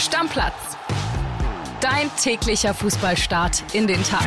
Stammplatz. 0.00 0.78
Dein 1.82 2.10
täglicher 2.16 2.72
Fußballstart 2.72 3.74
in 3.74 3.86
den 3.86 4.02
Tag. 4.02 4.26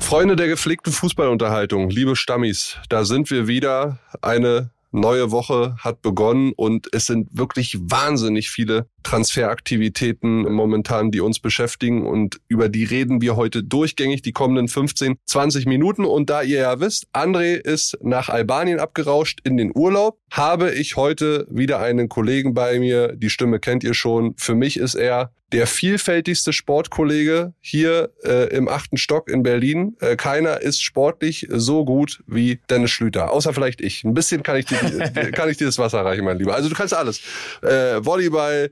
Freunde 0.00 0.34
der 0.34 0.48
gepflegten 0.48 0.92
Fußballunterhaltung, 0.92 1.90
liebe 1.90 2.16
Stammis, 2.16 2.76
da 2.88 3.04
sind 3.04 3.30
wir 3.30 3.46
wieder. 3.46 4.00
Eine 4.20 4.70
neue 4.90 5.30
Woche 5.30 5.76
hat 5.78 6.02
begonnen 6.02 6.52
und 6.56 6.88
es 6.92 7.06
sind 7.06 7.28
wirklich 7.30 7.78
wahnsinnig 7.80 8.50
viele 8.50 8.88
Transferaktivitäten 9.08 10.42
momentan, 10.52 11.10
die 11.10 11.22
uns 11.22 11.40
beschäftigen 11.40 12.06
und 12.06 12.42
über 12.46 12.68
die 12.68 12.84
reden 12.84 13.22
wir 13.22 13.36
heute 13.36 13.64
durchgängig 13.64 14.20
die 14.20 14.32
kommenden 14.32 14.68
15, 14.68 15.16
20 15.24 15.64
Minuten. 15.64 16.04
Und 16.04 16.28
da 16.28 16.42
ihr 16.42 16.58
ja 16.58 16.78
wisst, 16.78 17.06
André 17.14 17.54
ist 17.54 17.96
nach 18.02 18.28
Albanien 18.28 18.78
abgerauscht 18.78 19.40
in 19.44 19.56
den 19.56 19.72
Urlaub, 19.74 20.18
habe 20.30 20.72
ich 20.72 20.96
heute 20.96 21.46
wieder 21.48 21.80
einen 21.80 22.10
Kollegen 22.10 22.52
bei 22.52 22.78
mir. 22.78 23.16
Die 23.16 23.30
Stimme 23.30 23.60
kennt 23.60 23.82
ihr 23.82 23.94
schon. 23.94 24.34
Für 24.36 24.54
mich 24.54 24.76
ist 24.76 24.94
er 24.94 25.32
der 25.52 25.66
vielfältigste 25.66 26.52
Sportkollege 26.52 27.54
hier 27.60 28.10
äh, 28.22 28.54
im 28.54 28.68
achten 28.68 28.98
Stock 28.98 29.30
in 29.30 29.42
Berlin. 29.42 29.96
Äh, 30.00 30.16
keiner 30.16 30.60
ist 30.60 30.82
sportlich 30.82 31.46
so 31.50 31.84
gut 31.86 32.22
wie 32.26 32.60
Dennis 32.68 32.90
Schlüter, 32.90 33.30
außer 33.30 33.54
vielleicht 33.54 33.80
ich. 33.80 34.04
Ein 34.04 34.12
bisschen 34.12 34.42
kann 34.42 34.56
ich 34.56 34.66
dir, 34.66 34.76
kann 35.32 35.48
ich 35.48 35.56
dir 35.56 35.64
das 35.64 35.78
Wasser 35.78 36.04
reichen, 36.04 36.24
mein 36.24 36.38
Lieber. 36.38 36.54
Also 36.54 36.68
du 36.68 36.74
kannst 36.74 36.92
alles. 36.92 37.22
Äh, 37.62 38.04
Volleyball, 38.04 38.70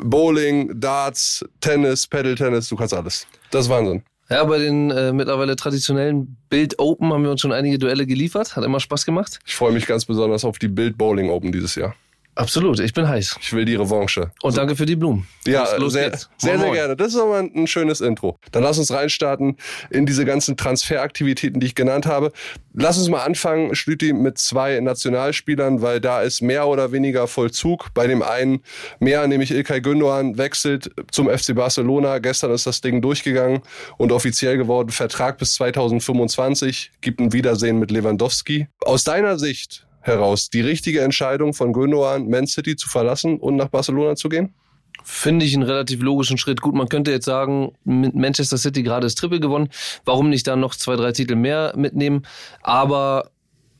Bowling, 0.00 0.78
Darts, 0.80 1.44
Tennis, 1.60 2.06
Paddle-Tennis, 2.06 2.68
du 2.68 2.76
kannst 2.76 2.94
alles. 2.94 3.26
Das 3.50 3.66
ist 3.66 3.70
Wahnsinn. 3.70 4.02
Ja, 4.28 4.42
bei 4.44 4.58
den 4.58 4.90
äh, 4.90 5.12
mittlerweile 5.12 5.54
traditionellen 5.54 6.36
Bild 6.48 6.78
Open 6.78 7.12
haben 7.12 7.22
wir 7.22 7.30
uns 7.30 7.40
schon 7.40 7.52
einige 7.52 7.78
Duelle 7.78 8.06
geliefert. 8.06 8.56
Hat 8.56 8.64
immer 8.64 8.80
Spaß 8.80 9.06
gemacht. 9.06 9.38
Ich 9.46 9.54
freue 9.54 9.72
mich 9.72 9.86
ganz 9.86 10.04
besonders 10.04 10.44
auf 10.44 10.58
die 10.58 10.68
Bild 10.68 10.98
Bowling 10.98 11.30
Open 11.30 11.52
dieses 11.52 11.76
Jahr. 11.76 11.94
Absolut, 12.36 12.80
ich 12.80 12.92
bin 12.92 13.08
heiß. 13.08 13.38
Ich 13.40 13.54
will 13.54 13.64
die 13.64 13.76
Revanche. 13.76 14.30
Und 14.42 14.52
so. 14.52 14.58
danke 14.58 14.76
für 14.76 14.84
die 14.84 14.94
Blumen. 14.94 15.26
Ja, 15.46 15.74
los, 15.76 15.94
sehr, 15.94 16.10
geht's. 16.10 16.28
sehr, 16.36 16.58
sehr 16.58 16.70
gerne. 16.70 16.94
Das 16.94 17.08
ist 17.14 17.18
aber 17.18 17.38
ein 17.38 17.66
schönes 17.66 18.02
Intro. 18.02 18.38
Dann 18.52 18.62
lass 18.62 18.78
uns 18.78 18.90
reinstarten 18.90 19.56
in 19.88 20.04
diese 20.04 20.26
ganzen 20.26 20.58
Transferaktivitäten, 20.58 21.60
die 21.60 21.68
ich 21.68 21.74
genannt 21.74 22.04
habe. 22.04 22.32
Lass 22.74 22.98
uns 22.98 23.08
mal 23.08 23.24
anfangen, 23.24 23.74
Schlüti, 23.74 24.12
mit 24.12 24.36
zwei 24.36 24.78
Nationalspielern, 24.80 25.80
weil 25.80 25.98
da 25.98 26.20
ist 26.20 26.42
mehr 26.42 26.66
oder 26.66 26.92
weniger 26.92 27.26
Vollzug. 27.26 27.94
Bei 27.94 28.06
dem 28.06 28.22
einen 28.22 28.60
mehr, 29.00 29.26
nämlich 29.26 29.50
Ilkay 29.50 29.78
Gündoğan, 29.78 30.36
wechselt 30.36 30.90
zum 31.10 31.30
FC 31.30 31.54
Barcelona. 31.54 32.18
Gestern 32.18 32.50
ist 32.50 32.66
das 32.66 32.82
Ding 32.82 33.00
durchgegangen 33.00 33.62
und 33.96 34.12
offiziell 34.12 34.58
geworden. 34.58 34.90
Vertrag 34.90 35.38
bis 35.38 35.54
2025, 35.54 36.92
gibt 37.00 37.18
ein 37.18 37.32
Wiedersehen 37.32 37.78
mit 37.78 37.90
Lewandowski. 37.90 38.68
Aus 38.84 39.04
deiner 39.04 39.38
Sicht, 39.38 39.85
heraus 40.06 40.50
die 40.50 40.60
richtige 40.60 41.00
Entscheidung 41.00 41.54
von 41.54 41.72
Gündogan, 41.72 42.28
Man 42.28 42.46
City 42.46 42.76
zu 42.76 42.88
verlassen 42.88 43.38
und 43.38 43.56
nach 43.56 43.68
Barcelona 43.68 44.16
zu 44.16 44.28
gehen? 44.28 44.54
Finde 45.02 45.44
ich 45.44 45.54
einen 45.54 45.62
relativ 45.62 46.02
logischen 46.02 46.38
Schritt. 46.38 46.60
Gut, 46.60 46.74
man 46.74 46.88
könnte 46.88 47.10
jetzt 47.10 47.26
sagen, 47.26 47.72
mit 47.84 48.14
Manchester 48.14 48.58
City 48.58 48.82
gerade 48.82 49.06
das 49.06 49.14
Triple 49.14 49.40
gewonnen. 49.40 49.68
Warum 50.04 50.30
nicht 50.30 50.46
dann 50.46 50.60
noch 50.60 50.74
zwei, 50.74 50.96
drei 50.96 51.12
Titel 51.12 51.36
mehr 51.36 51.72
mitnehmen? 51.76 52.26
Aber 52.62 53.30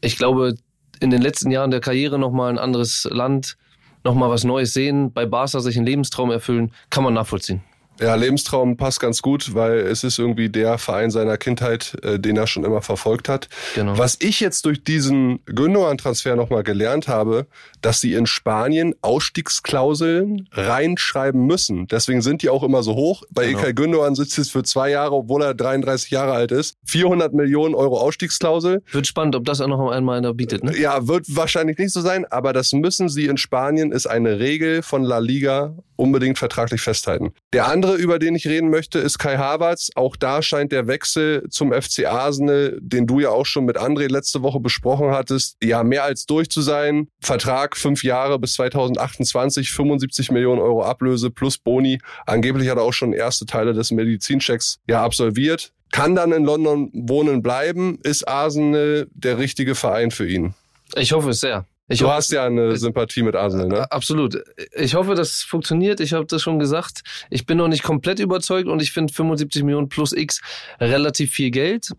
ich 0.00 0.16
glaube, 0.16 0.55
in 1.00 1.10
den 1.10 1.22
letzten 1.22 1.50
Jahren 1.50 1.70
der 1.70 1.80
Karriere 1.80 2.18
nochmal 2.18 2.50
ein 2.50 2.58
anderes 2.58 3.08
Land, 3.11 3.56
nochmal 4.05 4.30
was 4.30 4.44
Neues 4.44 4.72
sehen, 4.72 5.12
bei 5.12 5.27
Barca 5.27 5.61
sich 5.61 5.77
einen 5.77 5.86
Lebenstraum 5.86 6.30
erfüllen, 6.30 6.72
kann 6.90 7.02
man 7.05 7.14
nachvollziehen. 7.14 7.62
Ja, 8.00 8.14
Lebenstraum 8.14 8.77
passt 8.77 9.00
ganz 9.00 9.22
gut, 9.22 9.55
weil 9.55 9.78
es 9.78 10.05
ist 10.05 10.19
irgendwie 10.19 10.48
der 10.48 10.78
Verein 10.78 11.11
seiner 11.11 11.39
Kindheit, 11.39 11.97
äh, 12.02 12.19
den 12.19 12.36
er 12.36 12.47
schon 12.47 12.64
immer 12.64 12.83
verfolgt 12.83 13.28
hat. 13.28 13.48
Genau. 13.75 13.97
Was 13.97 14.16
ich 14.20 14.41
jetzt 14.41 14.66
durch 14.66 14.84
diesen 14.84 15.41
Gündogan-Transfer 15.47 16.36
nochmal 16.36 16.62
gelernt 16.62 17.08
habe, 17.08 17.47
dass 17.80 18.00
sie 18.00 18.14
in 18.14 18.27
Spanien 18.27 18.94
Ausstiegsklauseln 19.00 20.48
reinschreiben 20.52 21.47
müssen. 21.47 21.86
Deswegen 21.86 22.20
sind 22.20 22.42
die 22.42 22.50
auch 22.50 22.62
immer 22.62 22.83
so 22.83 22.94
hoch. 22.94 23.22
Bei 23.30 23.47
genau. 23.47 23.58
Ilkay 23.61 23.74
Gündogan 23.74 24.14
sitzt 24.14 24.39
es 24.39 24.51
für 24.51 24.63
zwei 24.63 24.90
Jahre, 24.90 25.14
obwohl 25.14 25.42
er 25.42 25.55
33 25.55 26.11
Jahre 26.11 26.33
alt 26.33 26.52
ist. 26.52 26.77
400 26.86 27.33
Millionen 27.33 27.74
Euro 27.74 27.98
Ausstiegsklausel. 27.98 28.83
Wird 28.92 29.07
spannend, 29.07 29.36
ob 29.36 29.45
das 29.45 29.61
auch 29.61 29.68
noch 29.68 29.90
einmal 29.90 30.18
einer 30.18 30.34
bietet, 30.34 30.64
ne? 30.64 30.77
Ja, 30.77 31.08
wird 31.08 31.24
wahrscheinlich 31.28 31.78
nicht 31.78 31.92
so 31.92 32.01
sein, 32.01 32.27
aber 32.27 32.52
das 32.52 32.73
müssen 32.73 33.08
sie 33.08 33.27
in 33.27 33.36
Spanien, 33.36 33.92
ist 33.92 34.07
eine 34.07 34.39
Regel 34.39 34.83
von 34.83 35.02
La 35.02 35.18
Liga 35.18 35.74
unbedingt 35.96 36.39
vertraglich 36.39 36.80
festhalten. 36.80 37.33
Der 37.52 37.68
andere, 37.68 37.96
über 37.96 38.18
den 38.18 38.34
ich 38.34 38.46
reden 38.46 38.70
möchte, 38.70 38.98
ist 38.98 39.18
Kai 39.18 39.36
Havertz. 39.36 39.90
Auch 39.95 40.17
da 40.17 40.42
scheint 40.42 40.73
der 40.73 40.86
Wechsel 40.86 41.46
zum 41.51 41.73
FC 41.73 42.07
Arsenal, 42.07 42.79
den 42.80 43.07
du 43.07 43.20
ja 43.20 43.30
auch 43.30 43.46
schon 43.46 43.64
mit 43.64 43.77
André 43.79 44.08
letzte 44.08 44.42
Woche 44.42 44.61
besprochen 44.61 45.11
hattest, 45.11 45.57
ja 45.62 45.83
mehr 45.83 46.05
als 46.05 46.27
durch 46.27 46.51
zu 46.51 46.62
sein. 46.62 47.08
Vertrag 47.20 47.77
fünf 47.77 48.05
Jahre 48.05 48.39
bis 48.39 48.55
2028, 48.55 49.73
75 49.73 50.30
Millionen 50.30 50.61
Euro 50.61 50.83
Ablöse 50.83 51.30
plus 51.30 51.58
Boni. 51.58 51.98
Angeblich 52.27 52.68
hat 52.68 52.78
er 52.78 52.84
auch 52.84 52.92
schon 52.92 53.13
erste 53.13 53.46
Teile 53.46 53.73
des 53.73 53.90
Medizinchecks 53.90 54.78
ja 54.89 55.02
absolviert. 55.02 55.73
Kann 55.92 56.14
dann 56.14 56.33
in 56.33 56.45
London 56.45 56.90
wohnen 56.92 57.42
bleiben. 57.42 57.98
Ist 58.02 58.27
Arsenal 58.27 59.07
der 59.13 59.39
richtige 59.39 59.74
Verein 59.74 60.11
für 60.11 60.28
ihn? 60.28 60.55
Ich 60.95 61.13
hoffe 61.13 61.30
es 61.30 61.40
sehr. 61.40 61.64
Ich 61.89 62.01
du 62.01 62.11
hast 62.11 62.33
ja 62.33 62.45
eine 62.45 62.77
Sympathie 62.77 63.23
mit 63.23 63.36
Arsenal, 63.36 63.69
ne? 63.69 63.92
Absolut. 63.92 64.42
Ich 64.74 64.95
hoffe, 64.97 65.14
das 65.14 65.42
funktioniert. 65.42 66.01
Ich 66.01 66.13
habe 66.14 66.27
das 66.27 66.42
schon 66.42 66.58
gesagt. 66.58 67.02
Ich 67.30 67.47
bin 67.47 67.58
noch 67.58 67.69
nicht 67.69 67.85
komplett 67.85 68.19
überzeugt 68.19 68.69
und 68.69 68.83
ich 68.83 68.91
finde 68.91 69.13
75 69.13 69.63
Millionen 69.63 69.89
plus 69.89 70.13
X 70.13 70.41
relativ 70.80 71.30
viel 71.30 71.51
Geld. 71.51 71.91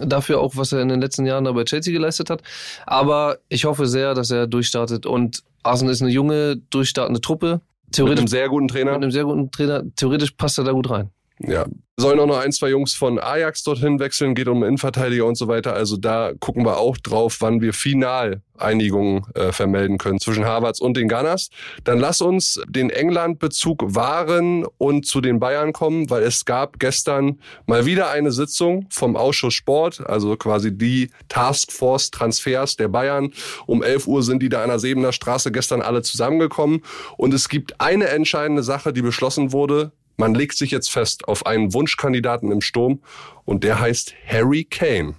Dafür 0.00 0.40
auch, 0.40 0.56
was 0.56 0.72
er 0.72 0.80
in 0.80 0.88
den 0.88 1.00
letzten 1.00 1.26
Jahren 1.26 1.44
da 1.44 1.52
bei 1.52 1.64
Chelsea 1.64 1.92
geleistet 1.92 2.30
hat. 2.30 2.42
Aber 2.86 3.38
ich 3.48 3.66
hoffe 3.66 3.86
sehr, 3.86 4.14
dass 4.14 4.30
er 4.30 4.46
durchstartet. 4.46 5.04
Und 5.04 5.42
Arsenal 5.62 5.92
ist 5.92 6.00
eine 6.00 6.10
junge, 6.10 6.56
durchstartende 6.70 7.20
Truppe. 7.20 7.60
Theoretisch, 7.92 8.10
mit 8.10 8.18
einem 8.18 8.28
sehr 8.28 8.48
guten 8.48 8.68
Trainer. 8.68 8.92
Mit 8.92 9.02
einem 9.02 9.10
sehr 9.10 9.24
guten 9.24 9.50
Trainer. 9.50 9.82
Theoretisch 9.94 10.30
passt 10.32 10.58
er 10.58 10.64
da 10.64 10.72
gut 10.72 10.88
rein. 10.88 11.10
Ja, 11.40 11.66
sollen 11.96 12.18
auch 12.18 12.26
noch 12.26 12.38
ein, 12.38 12.52
zwei 12.52 12.70
Jungs 12.70 12.94
von 12.94 13.18
Ajax 13.18 13.62
dorthin 13.62 14.00
wechseln, 14.00 14.34
geht 14.34 14.48
um 14.48 14.64
Innenverteidiger 14.64 15.26
und 15.26 15.36
so 15.36 15.48
weiter. 15.48 15.74
Also 15.74 15.96
da 15.96 16.32
gucken 16.38 16.64
wir 16.64 16.78
auch 16.78 16.96
drauf, 16.96 17.36
wann 17.40 17.60
wir 17.60 17.72
final 17.72 18.42
Einigungen 18.56 19.26
äh, 19.34 19.52
vermelden 19.52 19.98
können 19.98 20.20
zwischen 20.20 20.44
Harvards 20.44 20.80
und 20.80 20.96
den 20.96 21.08
Gunners. 21.08 21.50
Dann 21.82 21.98
lass 21.98 22.20
uns 22.20 22.60
den 22.68 22.90
England-Bezug 22.90 23.94
wahren 23.94 24.64
und 24.78 25.06
zu 25.06 25.20
den 25.20 25.40
Bayern 25.40 25.72
kommen, 25.72 26.08
weil 26.08 26.22
es 26.22 26.44
gab 26.44 26.78
gestern 26.78 27.40
mal 27.66 27.84
wieder 27.84 28.10
eine 28.10 28.32
Sitzung 28.32 28.86
vom 28.90 29.16
Ausschuss 29.16 29.54
Sport, 29.54 30.04
also 30.06 30.36
quasi 30.36 30.76
die 30.76 31.10
Taskforce 31.28 32.10
Transfers 32.10 32.76
der 32.76 32.88
Bayern. 32.88 33.32
Um 33.66 33.82
11 33.82 34.06
Uhr 34.06 34.22
sind 34.22 34.40
die 34.40 34.48
da 34.48 34.62
an 34.62 34.68
der 34.68 34.78
Sebener 34.78 35.12
Straße 35.12 35.50
gestern 35.50 35.82
alle 35.82 36.02
zusammengekommen 36.02 36.82
und 37.16 37.34
es 37.34 37.48
gibt 37.48 37.80
eine 37.80 38.08
entscheidende 38.08 38.62
Sache, 38.62 38.92
die 38.92 39.02
beschlossen 39.02 39.52
wurde 39.52 39.92
man 40.16 40.34
legt 40.34 40.56
sich 40.56 40.70
jetzt 40.70 40.90
fest 40.90 41.26
auf 41.28 41.46
einen 41.46 41.72
Wunschkandidaten 41.74 42.52
im 42.52 42.60
Sturm 42.60 43.00
und 43.44 43.64
der 43.64 43.80
heißt 43.80 44.14
Harry 44.26 44.64
Kane. 44.64 45.14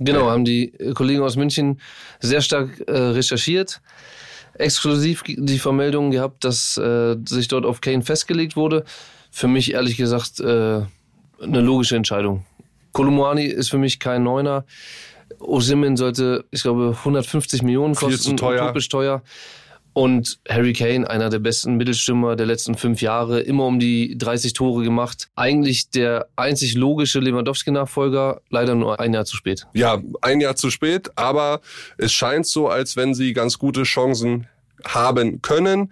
Genau, 0.00 0.30
haben 0.30 0.44
die 0.44 0.72
Kollegen 0.94 1.22
aus 1.22 1.36
München 1.36 1.80
sehr 2.20 2.40
stark 2.40 2.80
äh, 2.86 2.92
recherchiert. 2.92 3.80
Exklusiv 4.54 5.22
die 5.26 5.58
Vermeldung 5.58 6.10
gehabt, 6.10 6.44
dass 6.44 6.76
äh, 6.76 7.16
sich 7.26 7.48
dort 7.48 7.66
auf 7.66 7.80
Kane 7.80 8.02
festgelegt 8.02 8.56
wurde. 8.56 8.84
Für 9.30 9.48
mich 9.48 9.72
ehrlich 9.72 9.96
gesagt 9.96 10.40
äh, 10.40 10.82
eine 11.40 11.60
logische 11.60 11.96
Entscheidung. 11.96 12.44
Kolumani 12.92 13.44
ist 13.44 13.70
für 13.70 13.78
mich 13.78 13.98
kein 13.98 14.22
Neuner. 14.22 14.64
Osimin 15.38 15.96
sollte, 15.96 16.44
ich 16.50 16.62
glaube, 16.62 16.96
150 16.98 17.62
Millionen 17.62 17.94
kosten. 17.94 18.10
Viel 18.10 18.20
zu 18.20 18.36
teuer. 18.36 18.74
teuer. 18.88 19.22
Und 19.98 20.38
Harry 20.48 20.74
Kane, 20.74 21.10
einer 21.10 21.28
der 21.28 21.40
besten 21.40 21.74
Mittelstürmer 21.74 22.36
der 22.36 22.46
letzten 22.46 22.76
fünf 22.76 23.02
Jahre, 23.02 23.40
immer 23.40 23.66
um 23.66 23.80
die 23.80 24.16
30 24.16 24.52
Tore 24.52 24.84
gemacht. 24.84 25.26
Eigentlich 25.34 25.90
der 25.90 26.28
einzig 26.36 26.76
logische 26.76 27.18
Lewandowski-Nachfolger, 27.18 28.40
leider 28.48 28.76
nur 28.76 29.00
ein 29.00 29.12
Jahr 29.12 29.24
zu 29.24 29.34
spät. 29.34 29.66
Ja, 29.72 30.00
ein 30.22 30.40
Jahr 30.40 30.54
zu 30.54 30.70
spät, 30.70 31.10
aber 31.16 31.62
es 31.96 32.12
scheint 32.12 32.46
so, 32.46 32.68
als 32.68 32.94
wenn 32.94 33.12
sie 33.12 33.32
ganz 33.32 33.58
gute 33.58 33.82
Chancen 33.82 34.46
haben 34.84 35.42
können. 35.42 35.90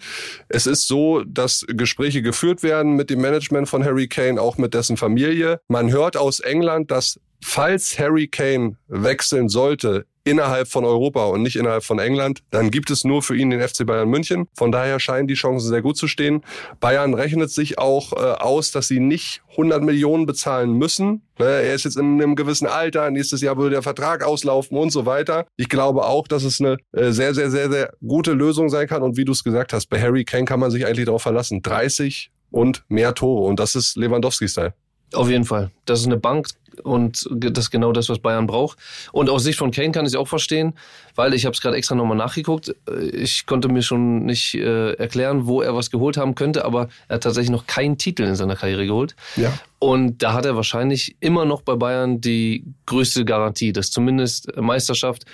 Es 0.49 0.69
ist 0.69 0.87
so, 0.87 1.25
dass 1.25 1.67
Gespräche 1.67 2.23
geführt 2.23 2.62
werden 2.62 2.94
mit 2.94 3.11
dem 3.11 3.20
Management 3.20 3.69
von 3.69 3.85
Harry 3.85 4.06
Kane, 4.06 4.41
auch 4.41 4.56
mit 4.56 4.73
dessen 4.73 4.97
Familie. 4.97 5.58
Man 5.67 5.91
hört 5.91 6.17
aus 6.17 6.38
England, 6.38 6.93
dass 6.93 7.19
falls 7.43 7.99
Harry 7.99 8.29
Kane 8.29 8.76
wechseln 8.87 9.49
sollte 9.49 10.06
innerhalb 10.26 10.69
von 10.69 10.84
Europa 10.84 11.26
und 11.26 11.43
nicht 11.43 11.56
innerhalb 11.56 11.84
von 11.84 11.99
England, 11.99 12.43
dann 12.50 12.70
gibt 12.70 12.90
es 12.90 13.05
nur 13.05 13.23
für 13.23 13.37
ihn 13.37 13.50
den 13.50 13.61
FC 13.61 13.87
Bayern 13.87 14.08
München. 14.08 14.49
Von 14.55 14.73
daher 14.73 14.99
scheinen 14.99 15.28
die 15.28 15.34
Chancen 15.34 15.69
sehr 15.69 15.82
gut 15.82 15.96
zu 15.96 16.08
stehen. 16.08 16.43
Bayern 16.81 17.14
rechnet 17.14 17.50
sich 17.50 17.78
auch 17.78 18.12
äh, 18.12 18.17
aus, 18.17 18.73
dass 18.73 18.88
sie 18.88 18.99
nicht 18.99 19.43
100 19.52 19.82
Millionen 19.82 20.26
bezahlen 20.26 20.73
müssen. 20.73 21.23
Ne, 21.38 21.44
er 21.44 21.75
ist 21.75 21.84
jetzt 21.84 21.96
in 21.96 22.20
einem 22.20 22.34
gewissen 22.34 22.67
Alter, 22.67 23.11
nächstes 23.11 23.40
Jahr 23.40 23.56
würde 23.56 23.70
der 23.70 23.82
Vertrag 23.82 24.25
auslaufen 24.25 24.76
und 24.76 24.90
so 24.90 25.06
weiter. 25.06 25.46
Ich 25.56 25.69
glaube 25.69 26.05
auch, 26.05 26.26
dass 26.26 26.43
es 26.43 26.61
eine 26.61 26.79
äh, 26.93 27.12
sehr, 27.12 27.32
sehr, 27.34 27.50
sehr, 27.50 27.70
sehr 27.70 27.93
gute 28.05 28.32
Lösung 28.32 28.69
sein 28.69 28.88
kann. 28.88 29.02
Und 29.02 29.17
wie 29.17 29.25
du 29.25 29.32
es 29.32 29.44
gesagt 29.44 29.72
hast, 29.72 29.87
bei 29.87 30.00
Harry 30.00 30.25
Kane 30.25 30.44
kann 30.44 30.58
man 30.58 30.72
sich 30.72 30.87
eigentlich 30.87 31.06
darauf 31.06 31.22
verlassen. 31.22 31.62
30 31.62 32.31
und 32.50 32.84
mehr 32.88 33.14
Tore. 33.14 33.46
Und 33.46 33.61
das 33.61 33.76
ist 33.76 33.96
Lewandowski-Style. 33.96 34.75
Auf 35.12 35.31
jeden 35.31 35.44
Fall. 35.44 35.70
Das 35.84 36.00
ist 36.00 36.06
eine 36.06 36.17
Bank 36.17 36.49
und 36.82 37.28
das 37.31 37.64
ist 37.64 37.70
genau 37.70 37.93
das, 37.93 38.08
was 38.08 38.19
Bayern 38.19 38.46
braucht. 38.46 38.78
Und 39.12 39.31
aus 39.31 39.44
Sicht 39.44 39.58
von 39.58 39.70
Kane 39.70 39.93
kann 39.93 40.05
ich 40.05 40.12
es 40.12 40.19
auch 40.19 40.28
verstehen, 40.28 40.75
weil 41.14 41.34
ich 41.34 41.44
habe 41.44 41.55
es 41.55 41.61
gerade 41.61 41.76
extra 41.76 41.94
nochmal 41.94 42.17
nachgeguckt. 42.17 42.75
Ich 43.12 43.46
konnte 43.46 43.69
mir 43.69 43.82
schon 43.82 44.25
nicht 44.25 44.55
äh, 44.55 44.93
erklären, 44.94 45.46
wo 45.46 45.62
er 45.62 45.75
was 45.75 45.90
geholt 45.90 46.17
haben 46.17 46.34
könnte, 46.34 46.64
aber 46.64 46.88
er 47.08 47.17
hat 47.17 47.23
tatsächlich 47.23 47.50
noch 47.50 47.67
keinen 47.67 47.99
Titel 47.99 48.23
in 48.23 48.37
seiner 48.37 48.56
Karriere 48.56 48.87
geholt. 48.87 49.17
Ja. 49.37 49.52
Und 49.78 50.23
da 50.23 50.32
hat 50.32 50.46
er 50.46 50.56
wahrscheinlich 50.56 51.17
immer 51.20 51.44
noch 51.44 51.62
bei 51.62 51.75
Bayern 51.75 52.20
die 52.20 52.64
größte 52.87 53.25
Garantie, 53.25 53.72
dass 53.72 53.90
zumindest 53.90 54.56
Meisterschaft, 54.56 55.25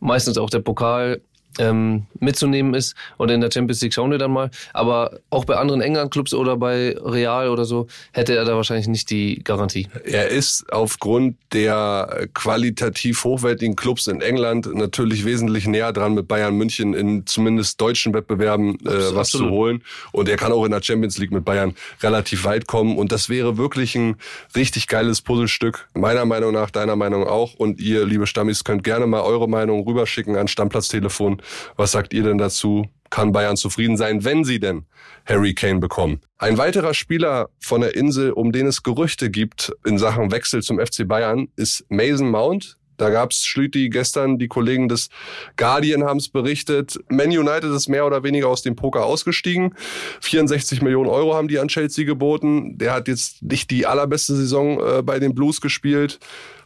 meistens 0.00 0.38
auch 0.38 0.50
der 0.50 0.60
Pokal 0.60 1.20
ähm, 1.58 2.06
mitzunehmen 2.18 2.74
ist. 2.74 2.94
Und 3.16 3.30
in 3.30 3.40
der 3.40 3.50
Champions 3.52 3.80
League 3.82 3.94
schauen 3.94 4.10
wir 4.10 4.18
dann 4.18 4.32
mal. 4.32 4.50
Aber 4.72 5.18
auch 5.30 5.44
bei 5.44 5.56
anderen 5.56 5.80
England-Clubs 5.80 6.34
oder 6.34 6.56
bei 6.56 6.96
Real 6.98 7.48
oder 7.48 7.64
so 7.64 7.86
hätte 8.12 8.34
er 8.34 8.44
da 8.44 8.56
wahrscheinlich 8.56 8.88
nicht 8.88 9.10
die 9.10 9.42
Garantie. 9.42 9.88
Er 10.04 10.28
ist 10.28 10.72
aufgrund 10.72 11.36
der 11.52 12.28
qualitativ 12.34 13.24
hochwertigen 13.24 13.76
Clubs 13.76 14.06
in 14.06 14.20
England 14.20 14.72
natürlich 14.74 15.24
wesentlich 15.24 15.66
näher 15.66 15.92
dran 15.92 16.14
mit 16.14 16.28
Bayern 16.28 16.56
München 16.56 16.94
in 16.94 17.26
zumindest 17.26 17.80
deutschen 17.80 18.14
Wettbewerben 18.14 18.76
äh, 18.80 19.14
was 19.14 19.16
Absolut. 19.16 19.48
zu 19.48 19.52
holen. 19.52 19.82
Und 20.12 20.28
er 20.28 20.36
kann 20.36 20.52
auch 20.52 20.64
in 20.64 20.70
der 20.70 20.82
Champions 20.82 21.18
League 21.18 21.32
mit 21.32 21.44
Bayern 21.44 21.74
relativ 22.02 22.44
weit 22.44 22.66
kommen. 22.66 22.96
Und 22.96 23.12
das 23.12 23.28
wäre 23.28 23.58
wirklich 23.58 23.94
ein 23.94 24.16
richtig 24.54 24.86
geiles 24.86 25.20
Puzzlestück. 25.20 25.88
Meiner 25.94 26.24
Meinung 26.24 26.52
nach, 26.52 26.70
deiner 26.70 26.96
Meinung 26.96 27.26
auch. 27.26 27.54
Und 27.54 27.80
ihr, 27.80 28.06
liebe 28.06 28.26
Stammis, 28.26 28.64
könnt 28.64 28.84
gerne 28.84 29.06
mal 29.06 29.22
eure 29.22 29.48
Meinung 29.48 29.86
rüberschicken 29.86 30.36
an 30.36 30.48
Stammplatztelefon 30.48 31.41
was 31.76 31.92
sagt 31.92 32.14
ihr 32.14 32.22
denn 32.22 32.38
dazu? 32.38 32.86
Kann 33.10 33.32
Bayern 33.32 33.56
zufrieden 33.56 33.98
sein, 33.98 34.24
wenn 34.24 34.42
sie 34.42 34.58
denn 34.58 34.86
Harry 35.26 35.54
Kane 35.54 35.80
bekommen? 35.80 36.20
Ein 36.38 36.56
weiterer 36.56 36.94
Spieler 36.94 37.50
von 37.60 37.82
der 37.82 37.94
Insel, 37.94 38.32
um 38.32 38.52
den 38.52 38.66
es 38.66 38.82
Gerüchte 38.82 39.30
gibt 39.30 39.70
in 39.84 39.98
Sachen 39.98 40.32
Wechsel 40.32 40.62
zum 40.62 40.80
FC 40.80 41.06
Bayern, 41.06 41.48
ist 41.56 41.84
Mason 41.90 42.30
Mount. 42.30 42.78
Da 43.02 43.10
gab's 43.10 43.44
Schlüti 43.44 43.88
gestern, 43.88 44.38
die 44.38 44.48
Kollegen 44.48 44.88
des 44.88 45.08
Guardian 45.56 46.04
haben 46.04 46.18
es 46.18 46.28
berichtet. 46.28 47.00
Man 47.08 47.28
United 47.28 47.72
ist 47.72 47.88
mehr 47.88 48.06
oder 48.06 48.22
weniger 48.22 48.48
aus 48.48 48.62
dem 48.62 48.76
Poker 48.76 49.04
ausgestiegen. 49.04 49.74
64 50.20 50.82
Millionen 50.82 51.08
Euro 51.08 51.34
haben 51.34 51.48
die 51.48 51.58
an 51.58 51.68
Chelsea 51.68 52.04
geboten. 52.04 52.78
Der 52.78 52.92
hat 52.92 53.08
jetzt 53.08 53.42
nicht 53.42 53.70
die 53.70 53.86
allerbeste 53.86 54.36
Saison 54.36 54.78
äh, 54.78 55.02
bei 55.02 55.18
den 55.18 55.34
Blues 55.34 55.60
gespielt. 55.60 56.20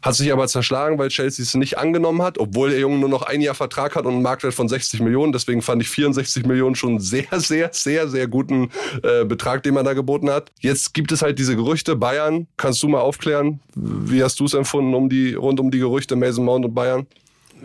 Hat 0.06 0.14
sich 0.14 0.32
aber 0.32 0.46
zerschlagen, 0.46 0.98
weil 0.98 1.08
Chelsea 1.08 1.42
es 1.42 1.54
nicht 1.54 1.78
angenommen 1.78 2.22
hat, 2.22 2.38
obwohl 2.38 2.70
der 2.70 2.78
Junge 2.78 2.98
nur 2.98 3.08
noch 3.08 3.22
ein 3.22 3.40
Jahr 3.40 3.56
Vertrag 3.56 3.96
hat 3.96 4.06
und 4.06 4.12
einen 4.12 4.22
Marktwert 4.22 4.54
von 4.54 4.68
60 4.68 5.00
Millionen. 5.00 5.32
Deswegen 5.32 5.62
fand 5.62 5.82
ich 5.82 5.88
64 5.88 6.46
Millionen 6.46 6.76
schon 6.76 7.00
sehr, 7.00 7.26
sehr, 7.32 7.70
sehr, 7.72 8.06
sehr 8.06 8.28
guten 8.28 8.70
äh, 9.02 9.24
Betrag, 9.24 9.64
den 9.64 9.74
man 9.74 9.84
da 9.84 9.94
geboten 9.94 10.30
hat. 10.30 10.52
Jetzt 10.60 10.94
gibt 10.94 11.10
es 11.10 11.22
halt 11.22 11.40
diese 11.40 11.56
Gerüchte. 11.56 11.96
Bayern, 11.96 12.46
kannst 12.56 12.84
du 12.84 12.88
mal 12.88 13.00
aufklären? 13.00 13.58
Wie 13.74 14.22
hast 14.22 14.38
du 14.38 14.44
es 14.44 14.54
empfunden 14.54 14.94
um 14.94 15.08
die, 15.08 15.34
rund 15.34 15.58
um 15.58 15.72
die 15.72 15.80
Gerüchte 15.80 16.14
Mason 16.14 16.44
Mount 16.44 16.64
und 16.66 16.74
Bayern? 16.74 17.08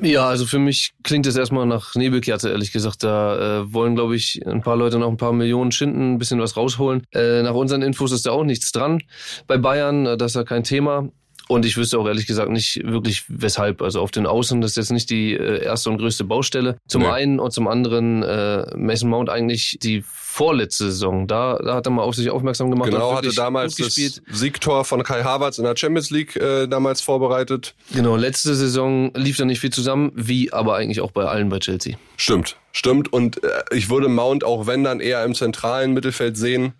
Ja, 0.02 0.28
also 0.28 0.48
für 0.48 0.58
mich 0.58 0.94
klingt 1.04 1.28
es 1.28 1.36
erstmal 1.36 1.68
nach 1.68 1.94
Nebelkerze, 1.94 2.50
ehrlich 2.50 2.72
gesagt. 2.72 3.04
Da 3.04 3.62
äh, 3.62 3.74
wollen, 3.74 3.94
glaube 3.94 4.16
ich, 4.16 4.42
ein 4.48 4.62
paar 4.62 4.78
Leute 4.78 4.98
noch 4.98 5.10
ein 5.10 5.18
paar 5.18 5.34
Millionen 5.34 5.72
schinden, 5.72 6.14
ein 6.14 6.18
bisschen 6.18 6.40
was 6.40 6.58
rausholen. 6.58 7.04
Äh, 7.14 7.44
nach 7.44 7.54
unseren 7.54 7.84
Infos 7.84 8.12
ist 8.12 8.26
da 8.26 8.32
auch 8.32 8.44
nichts 8.44 8.72
dran. 8.72 9.04
Bei 9.46 9.58
Bayern, 9.58 10.06
äh, 10.06 10.18
das 10.18 10.32
ist 10.32 10.36
ja 10.38 10.44
kein 10.44 10.64
Thema. 10.64 11.10
Und 11.52 11.66
ich 11.66 11.76
wüsste 11.76 12.00
auch 12.00 12.08
ehrlich 12.08 12.28
gesagt 12.28 12.50
nicht 12.50 12.82
wirklich 12.86 13.26
weshalb. 13.28 13.82
Also 13.82 14.00
auf 14.00 14.12
den 14.12 14.26
Außen 14.26 14.62
das 14.62 14.72
ist 14.72 14.78
jetzt 14.78 14.92
nicht 14.92 15.10
die 15.10 15.34
äh, 15.34 15.62
erste 15.62 15.90
und 15.90 15.98
größte 15.98 16.24
Baustelle. 16.24 16.78
Zum 16.88 17.02
nee. 17.02 17.10
einen 17.10 17.40
und 17.42 17.52
zum 17.52 17.68
anderen 17.68 18.24
äh, 18.24 18.66
Mason 18.78 19.10
Mount 19.10 19.30
eigentlich 19.30 19.78
die 19.84 20.02
vorletzte 20.32 20.86
Saison. 20.86 21.28
Da, 21.28 21.58
da 21.58 21.76
hat 21.76 21.86
er 21.86 21.92
mal 21.92 22.04
auf 22.04 22.16
sich 22.16 22.30
aufmerksam 22.30 22.72
gemacht. 22.72 22.90
Genau, 22.90 23.16
hatte 23.16 23.34
damals 23.36 23.76
das 23.76 23.96
Siegtor 24.32 24.86
von 24.86 25.04
Kai 25.04 25.24
Havertz 25.24 25.58
in 25.58 25.66
der 25.66 25.76
Champions 25.76 26.10
League 26.10 26.38
äh, 26.38 26.68
damals 26.68 27.02
vorbereitet. 27.02 27.76
Genau, 27.94 28.16
letzte 28.16 28.56
Saison 28.56 29.12
lief 29.14 29.38
da 29.38 29.46
nicht 29.46 29.60
viel 29.60 29.72
zusammen, 29.72 30.12
wie 30.16 30.54
aber 30.54 30.76
eigentlich 30.76 31.02
auch 31.02 31.12
bei 31.12 31.26
allen 31.26 31.50
bei 31.50 31.60
Chelsea. 31.60 31.98
Stimmt, 32.16 32.56
stimmt. 32.72 33.12
Und 33.12 33.44
äh, 33.44 33.50
ich 33.72 33.90
würde 33.90 34.08
Mount 34.08 34.46
auch 34.46 34.68
wenn 34.68 34.86
dann 34.86 35.02
eher 35.02 35.24
im 35.26 35.36
zentralen 35.36 35.94
Mittelfeld 35.94 36.38
sehen. 36.38 36.74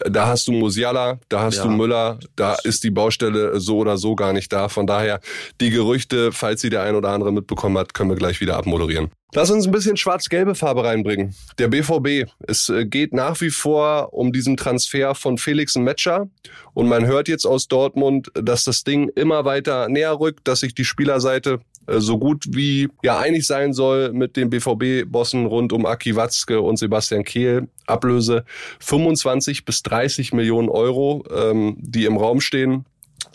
Äh, 0.00 0.10
da 0.10 0.26
hast 0.26 0.48
du 0.48 0.52
Musiala, 0.52 1.20
da 1.28 1.42
hast 1.42 1.58
ja. 1.58 1.62
du 1.62 1.70
Müller, 1.70 2.18
da 2.34 2.56
ist 2.64 2.82
die 2.82 2.90
Baustelle 2.90 3.60
so 3.60 3.78
oder 3.78 3.98
so 3.98 4.16
gar 4.16 4.32
nicht 4.32 4.52
da. 4.52 4.68
Von 4.68 4.88
daher 4.88 5.20
die 5.60 5.70
Gerüchte, 5.70 6.32
falls 6.32 6.60
sie 6.60 6.70
der 6.70 6.82
ein 6.82 6.96
oder 6.96 7.10
andere 7.10 7.32
mitbekommen 7.32 7.78
hat, 7.78 7.94
können 7.94 8.10
wir 8.10 8.16
gleich 8.16 8.40
wieder 8.40 8.56
abmoderieren. 8.56 9.10
Lass 9.36 9.50
uns 9.50 9.66
ein 9.66 9.70
bisschen 9.70 9.98
schwarz-gelbe 9.98 10.54
Farbe 10.54 10.84
reinbringen. 10.84 11.34
Der 11.58 11.68
BVB. 11.68 12.26
Es 12.46 12.70
äh, 12.70 12.86
geht 12.86 13.12
nach 13.12 13.38
wie 13.42 13.50
vor 13.50 14.14
um 14.14 14.32
diesen 14.32 14.56
Transfer 14.56 15.14
von 15.14 15.36
Felix 15.36 15.76
Metscher. 15.76 16.30
Und 16.72 16.88
man 16.88 17.04
hört 17.04 17.28
jetzt 17.28 17.44
aus 17.44 17.68
Dortmund, 17.68 18.30
dass 18.32 18.64
das 18.64 18.82
Ding 18.82 19.10
immer 19.14 19.44
weiter 19.44 19.90
näher 19.90 20.18
rückt, 20.18 20.48
dass 20.48 20.60
sich 20.60 20.74
die 20.74 20.86
Spielerseite 20.86 21.60
äh, 21.86 22.00
so 22.00 22.16
gut 22.16 22.46
wie 22.48 22.88
ja 23.02 23.18
einig 23.18 23.46
sein 23.46 23.74
soll 23.74 24.10
mit 24.14 24.38
den 24.38 24.48
BVB-Bossen 24.48 25.44
rund 25.44 25.74
um 25.74 25.84
Aki 25.84 26.16
Watzke 26.16 26.62
und 26.62 26.78
Sebastian 26.78 27.22
Kehl. 27.22 27.68
Ablöse 27.86 28.46
25 28.80 29.66
bis 29.66 29.82
30 29.82 30.32
Millionen 30.32 30.70
Euro, 30.70 31.24
ähm, 31.30 31.76
die 31.78 32.06
im 32.06 32.16
Raum 32.16 32.40
stehen 32.40 32.86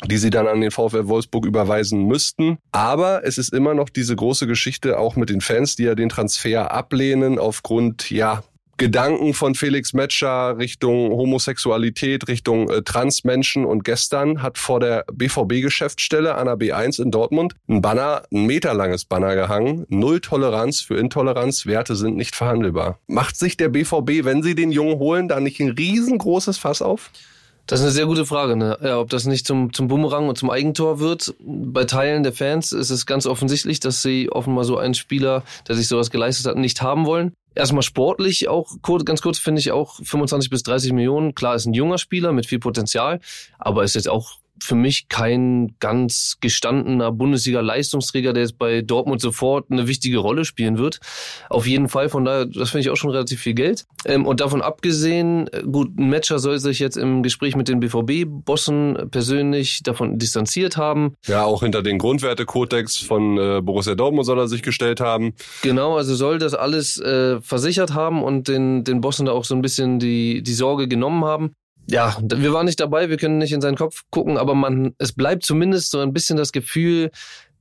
die 0.06 0.18
sie 0.18 0.30
dann 0.30 0.48
an 0.48 0.62
den 0.62 0.72
VfL 0.72 1.08
Wolfsburg 1.08 1.46
überweisen 1.46 2.06
müssten. 2.06 2.58
Aber 2.72 3.26
es 3.26 3.38
ist 3.38 3.54
immer 3.54 3.74
noch 3.74 3.90
diese 3.90 4.16
große 4.16 4.48
Geschichte 4.48 4.98
auch 4.98 5.16
mit 5.16 5.30
den 5.30 5.42
Fans, 5.42 5.76
die 5.76 5.84
ja 5.84 5.96
den 5.96 6.10
Transfer 6.10 6.72
ablehnen 6.72 7.40
aufgrund, 7.40 8.10
ja, 8.10 8.44
Gedanken 8.82 9.36
von 9.36 9.54
Felix 9.54 9.94
Metscher 9.94 10.58
Richtung 10.58 11.12
Homosexualität, 11.12 12.28
Richtung 12.28 12.68
äh, 12.68 12.82
Transmenschen. 12.82 13.64
Und 13.64 13.84
gestern 13.84 14.42
hat 14.42 14.58
vor 14.58 14.80
der 14.80 15.06
BVB-Geschäftsstelle 15.14 16.34
an 16.34 16.48
der 16.48 16.56
B1 16.56 17.00
in 17.00 17.12
Dortmund 17.12 17.54
ein 17.70 17.84
Banner, 17.84 18.24
ein 18.34 18.48
meterlanges 18.48 19.06
Banner 19.06 19.36
gehangen. 19.36 19.86
Null 19.90 20.20
Toleranz 20.20 20.82
für 20.82 20.96
Intoleranz. 20.96 21.68
Werte 21.68 21.96
sind 21.96 22.18
nicht 22.18 22.36
verhandelbar. 22.36 22.98
Macht 23.06 23.38
sich 23.38 23.56
der 23.56 23.70
BVB, 23.70 24.26
wenn 24.26 24.42
sie 24.42 24.56
den 24.56 24.72
Jungen 24.72 24.98
holen, 24.98 25.28
da 25.28 25.40
nicht 25.40 25.60
ein 25.60 25.70
riesengroßes 25.70 26.58
Fass 26.58 26.82
auf? 26.82 27.12
Das 27.68 27.80
ist 27.80 27.86
eine 27.86 27.94
sehr 27.94 28.06
gute 28.06 28.26
Frage, 28.26 28.56
ne? 28.56 28.78
Ja, 28.84 29.00
ob 29.00 29.10
das 29.10 29.26
nicht 29.26 29.46
zum, 29.46 29.72
zum 29.72 29.88
Bumerang 29.88 30.28
und 30.28 30.38
zum 30.38 30.50
Eigentor 30.50 31.00
wird. 31.00 31.34
Bei 31.40 31.86
Teilen 31.86 32.24
der 32.24 32.34
Fans 32.34 32.72
ist 32.72 32.90
es 32.90 33.06
ganz 33.06 33.26
offensichtlich, 33.26 33.80
dass 33.80 34.02
sie 34.02 34.30
offenbar 34.32 34.66
so 34.66 34.78
einen 34.78 34.94
Spieler, 34.94 35.44
der 35.68 35.76
sich 35.76 35.88
sowas 35.88 36.10
geleistet 36.10 36.48
hat, 36.48 36.58
nicht 36.58 36.82
haben 36.82 37.06
wollen. 37.06 37.34
Erstmal 37.54 37.84
sportlich 37.84 38.48
auch 38.48 38.70
kurz, 38.82 39.06
ganz 39.06 39.22
kurz 39.22 39.38
finde 39.38 39.60
ich 39.60 39.72
auch 39.72 39.96
25 40.04 40.50
bis 40.50 40.64
30 40.64 40.94
Millionen. 40.94 41.36
Klar, 41.36 41.56
ist 41.56 41.66
ein 41.66 41.74
junger 41.74 41.98
Spieler 41.98 42.32
mit 42.32 42.46
viel 42.46 42.60
Potenzial, 42.60 43.20
aber 43.60 43.84
ist 43.84 43.96
jetzt 43.96 44.10
auch 44.10 44.41
für 44.64 44.76
mich 44.76 45.10
kein 45.10 45.76
ganz 45.80 46.38
gestandener 46.40 47.12
Bundesliga-Leistungsträger, 47.12 48.34
der 48.34 48.44
jetzt 48.44 48.58
bei 48.58 48.82
Dortmund 48.82 49.22
sofort 49.22 49.72
eine 49.72 49.88
wichtige 49.88 50.20
Rolle 50.20 50.46
spielen 50.46 50.78
wird. 50.78 51.00
Auf 51.50 51.66
jeden 51.68 51.90
Fall, 51.90 52.10
von 52.10 52.26
daher, 52.26 52.46
das 52.46 52.70
finde 52.70 52.82
ich 52.82 52.90
auch 52.90 52.96
schon 52.96 53.10
relativ 53.10 53.42
viel 53.42 53.54
Geld. 53.54 53.86
Ähm, 54.06 54.26
und 54.26 54.40
davon 54.40 54.62
abgesehen, 54.62 55.48
äh, 55.52 55.64
gut, 55.64 55.98
ein 55.98 56.10
Matcher 56.10 56.40
soll 56.40 56.60
sich 56.60 56.80
jetzt 56.80 56.98
im 56.98 57.24
Gespräch 57.24 57.56
mit 57.56 57.68
den 57.68 57.80
BVB-Bossen 57.80 59.10
persönlich 59.10 59.82
davon 59.84 60.20
distanziert 60.20 60.78
haben. 60.78 61.16
Ja, 61.26 61.44
auch 61.44 61.64
hinter 61.64 61.82
den 61.82 61.98
Grundwertekodex 61.98 62.98
von 62.98 63.38
äh, 63.38 63.62
Borussia 63.62 63.96
Dortmund 63.96 64.26
soll 64.26 64.40
er 64.40 64.48
sich 64.48 64.62
gestellt 64.62 65.00
haben. 65.00 65.34
Genau, 65.64 65.98
also 65.98 66.16
soll 66.16 66.38
das 66.38 66.54
alles 66.54 67.00
äh, 67.00 67.42
versichert 67.42 67.94
haben 67.94 68.24
und 68.24 68.48
den, 68.48 68.84
den 68.84 69.02
Bossen 69.02 69.26
da 69.26 69.32
auch 69.32 69.46
so 69.46 69.56
ein 69.56 69.62
bisschen 69.62 70.00
die, 70.00 70.44
die 70.44 70.54
Sorge 70.54 70.88
genommen 70.88 71.26
haben 71.26 71.56
ja, 71.92 72.18
wir 72.22 72.54
waren 72.54 72.66
nicht 72.66 72.80
dabei, 72.80 73.10
wir 73.10 73.18
können 73.18 73.38
nicht 73.38 73.52
in 73.52 73.62
seinen 73.62 73.76
Kopf 73.76 74.04
gucken, 74.10 74.38
aber 74.38 74.56
man, 74.56 74.96
es 74.98 75.12
bleibt 75.12 75.44
zumindest 75.44 75.92
so 75.92 76.00
ein 76.00 76.14
bisschen 76.14 76.38
das 76.38 76.52
Gefühl, 76.52 77.12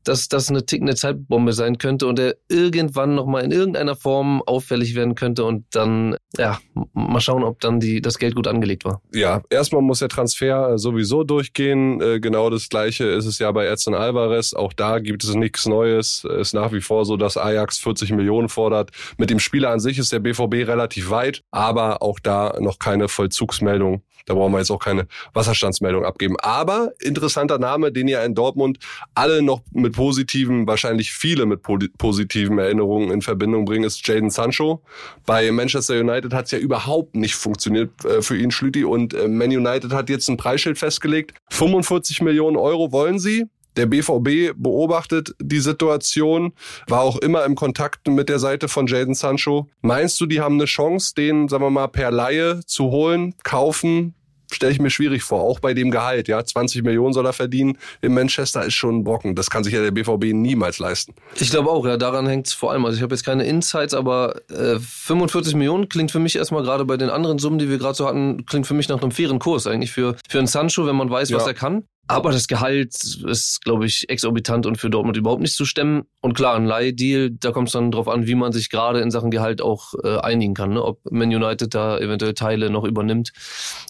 dass 0.05 0.29
das 0.29 0.49
eine 0.49 0.65
tickende 0.65 0.95
Zeitbombe 0.95 1.53
sein 1.53 1.79
könnte 1.79 2.07
und 2.07 2.19
er 2.19 2.37
irgendwann 2.49 3.15
nochmal 3.15 3.45
in 3.45 3.51
irgendeiner 3.51 3.97
Form 3.97 4.43
auffällig 4.47 4.95
werden 4.95 5.15
könnte 5.15 5.45
und 5.45 5.65
dann, 5.71 6.17
ja, 6.37 6.59
mal 6.93 7.21
schauen, 7.21 7.45
ob 7.45 7.61
dann 7.61 7.81
die, 7.81 8.01
das 8.01 8.19
Geld 8.19 8.35
gut 8.35 8.47
angelegt 8.47 8.85
war. 8.85 9.03
Ja, 9.13 9.43
erstmal 9.51 9.83
muss 9.83 9.99
der 9.99 10.09
Transfer 10.09 10.79
sowieso 10.79 11.25
durchgehen. 11.25 12.01
Äh, 12.01 12.21
genau 12.21 12.51
das 12.51 12.69
Gleiche 12.69 13.05
ist 13.05 13.27
es 13.27 13.39
ja 13.39 13.51
bei 13.53 13.67
Edson 13.67 13.95
Alvarez. 13.95 14.55
Auch 14.55 14.73
da 14.73 14.99
gibt 14.99 15.25
es 15.25 15.35
nichts 15.35 15.67
Neues. 15.67 16.25
Es 16.25 16.49
ist 16.49 16.55
nach 16.55 16.73
wie 16.73 16.81
vor 16.81 17.05
so, 17.05 17.17
dass 17.17 17.37
Ajax 17.37 17.79
40 17.79 18.13
Millionen 18.13 18.49
fordert. 18.49 18.91
Mit 19.19 19.31
dem 19.31 19.39
Spieler 19.39 19.71
an 19.71 19.81
sich 19.81 19.99
ist 19.99 20.13
der 20.13 20.21
BVB 20.21 20.67
relativ 20.67 21.11
weit, 21.11 21.43
aber 21.51 22.03
auch 22.03 22.19
da 22.21 22.57
noch 22.61 22.79
keine 22.79 23.09
Vollzugsmeldung 23.09 24.03
da 24.31 24.35
brauchen 24.35 24.53
wir 24.53 24.59
jetzt 24.59 24.71
auch 24.71 24.79
keine 24.79 25.07
Wasserstandsmeldung 25.33 26.05
abgeben. 26.05 26.37
Aber 26.41 26.93
interessanter 27.01 27.59
Name, 27.59 27.91
den 27.91 28.07
ja 28.09 28.23
in 28.23 28.35
Dortmund 28.35 28.79
alle 29.15 29.43
noch 29.43 29.63
mit 29.73 29.90
positiven, 29.91 30.67
wahrscheinlich 30.67 31.13
viele 31.13 31.47
mit 31.47 31.63
positiven 31.63 32.59
Erinnerungen 32.59 33.11
in 33.11 33.23
Verbindung 33.23 33.65
bringen, 33.65 33.85
ist 33.85 34.07
Jaden 34.07 34.31
Sancho. 34.31 34.83
Bei 35.27 35.51
Manchester 35.53 36.01
United 36.01 36.33
hat 36.33 36.47
es 36.47 36.51
ja 36.51 36.59
überhaupt 36.59 37.15
nicht 37.17 37.35
funktioniert 37.35 37.91
äh, 38.05 38.23
für 38.23 38.37
ihn, 38.37 38.51
Schlüti. 38.51 38.85
Und 38.85 39.15
äh, 39.15 39.29
Man 39.29 39.51
United 39.51 39.93
hat 39.93 40.11
jetzt 40.11 40.29
ein 40.29 40.37
Preisschild 40.37 40.79
festgelegt. 40.79 41.35
45 41.51 42.23
Millionen 42.23 42.57
Euro 42.57 42.93
wollen 42.93 43.19
sie. 43.19 43.47
Der 43.77 43.87
BVB 43.87 44.53
beobachtet 44.57 45.35
die 45.41 45.61
Situation, 45.61 46.53
war 46.89 47.03
auch 47.03 47.19
immer 47.19 47.45
im 47.45 47.55
Kontakt 47.55 48.09
mit 48.09 48.29
der 48.29 48.41
Seite 48.41 48.67
von 48.69 48.87
Jaden 48.87 49.15
Sancho. 49.15 49.69
Meinst 49.81 50.21
du, 50.21 50.27
die 50.27 50.41
haben 50.41 50.57
eine 50.57 50.65
Chance, 50.65 51.15
den, 51.15 51.49
sagen 51.49 51.63
wir 51.63 51.71
mal, 51.71 51.87
per 51.87 52.11
Laie 52.11 52.61
zu 52.67 52.91
holen, 52.91 53.35
kaufen, 53.45 54.15
stelle 54.55 54.73
ich 54.73 54.81
mir 54.81 54.91
schwierig 54.91 55.23
vor, 55.23 55.43
auch 55.43 55.61
bei 55.61 55.75
dem 55.75 55.91
Gehalt. 55.91 56.29
Ja, 56.29 56.45
20 56.45 56.83
Millionen 56.83 57.13
soll 57.13 57.27
er 57.27 57.33
verdienen. 57.33 57.79
In 58.01 58.15
Manchester 58.15 58.65
ist 58.65 58.75
schon 58.75 58.99
ein 58.99 59.05
Brocken. 59.05 59.35
Das 59.35 59.51
kann 59.51 59.65
sich 59.65 59.73
ja 59.73 59.83
der 59.83 59.91
BVB 59.91 60.33
niemals 60.33 60.79
leisten. 60.79 61.15
Ich 61.37 61.51
glaube 61.51 61.71
auch, 61.71 61.87
ja, 61.87 61.97
daran 61.97 62.27
hängt 62.27 62.49
es 62.49 62.53
vor 62.53 62.73
allem. 62.73 62.85
Also 62.85 62.97
ich 62.97 63.03
habe 63.03 63.15
jetzt 63.15 63.25
keine 63.25 63.45
Insights, 63.45 63.95
aber 63.95 64.37
äh, 64.51 64.79
45 64.79 65.55
Millionen 65.55 65.89
klingt 65.89 66.11
für 66.11 66.19
mich 66.19 66.37
erstmal 66.37 66.63
gerade 66.63 66.85
bei 66.85 66.97
den 66.97 67.11
anderen 67.11 67.39
Summen, 67.39 67.59
die 67.59 67.69
wir 67.69 67.79
gerade 67.79 67.95
so 67.95 68.07
hatten, 68.07 68.45
klingt 68.47 68.67
für 68.67 68.75
mich 68.75 68.89
nach 68.89 69.01
einem 69.01 69.13
fairen 69.13 69.39
Kurs 69.39 69.67
eigentlich 69.67 69.93
für, 69.93 70.17
für 70.29 70.39
einen 70.39 70.47
Sancho, 70.47 70.87
wenn 70.87 70.97
man 70.97 71.11
weiß, 71.11 71.31
ja. 71.31 71.37
was 71.37 71.47
er 71.47 71.55
kann. 71.55 71.85
Aber 72.11 72.33
das 72.33 72.49
Gehalt 72.49 72.93
ist, 73.25 73.63
glaube 73.63 73.87
ich, 73.87 74.09
exorbitant 74.09 74.67
und 74.67 74.79
für 74.79 74.91
Dortmund 74.91 75.17
überhaupt 75.17 75.43
nicht 75.43 75.55
zu 75.55 75.65
stemmen. 75.65 76.03
Und 76.21 76.35
klar, 76.35 76.57
ein 76.57 76.67
Leihdeal, 76.67 77.31
da 77.31 77.53
kommt 77.53 77.69
es 77.69 77.73
dann 77.73 77.93
drauf 77.93 78.09
an, 78.09 78.27
wie 78.27 78.35
man 78.35 78.51
sich 78.51 78.69
gerade 78.69 78.99
in 79.01 79.13
Sachen 79.13 79.31
Gehalt 79.31 79.63
auch 79.63 79.95
äh, 80.03 80.19
einigen 80.19 80.55
kann. 80.55 80.73
Ne? 80.73 80.83
Ob 80.83 80.99
Man 81.09 81.29
United 81.29 81.73
da 81.73 81.99
eventuell 81.99 82.35
Teile 82.35 82.69
noch 82.69 82.83
übernimmt 82.83 83.33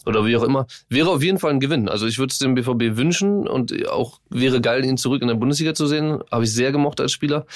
oder 0.05 0.23
wie 0.23 0.37
auch 0.37 0.43
immer. 0.43 0.67
Wäre 0.87 1.09
auf 1.09 1.23
jeden 1.23 1.39
Fall 1.39 1.49
ein 1.49 1.59
Gewinn. 1.59 1.89
Also 1.89 2.05
ich 2.05 2.19
würde 2.19 2.31
es 2.31 2.37
dem 2.37 2.53
BVB 2.53 2.95
wünschen 2.95 3.47
und 3.47 3.89
auch 3.89 4.19
wäre 4.29 4.61
geil, 4.61 4.85
ihn 4.85 4.97
zurück 4.97 5.23
in 5.23 5.27
der 5.27 5.35
Bundesliga 5.35 5.73
zu 5.73 5.87
sehen. 5.87 6.19
Habe 6.31 6.43
ich 6.43 6.53
sehr 6.53 6.71
gemocht 6.71 7.01
als 7.01 7.11
Spieler 7.11 7.47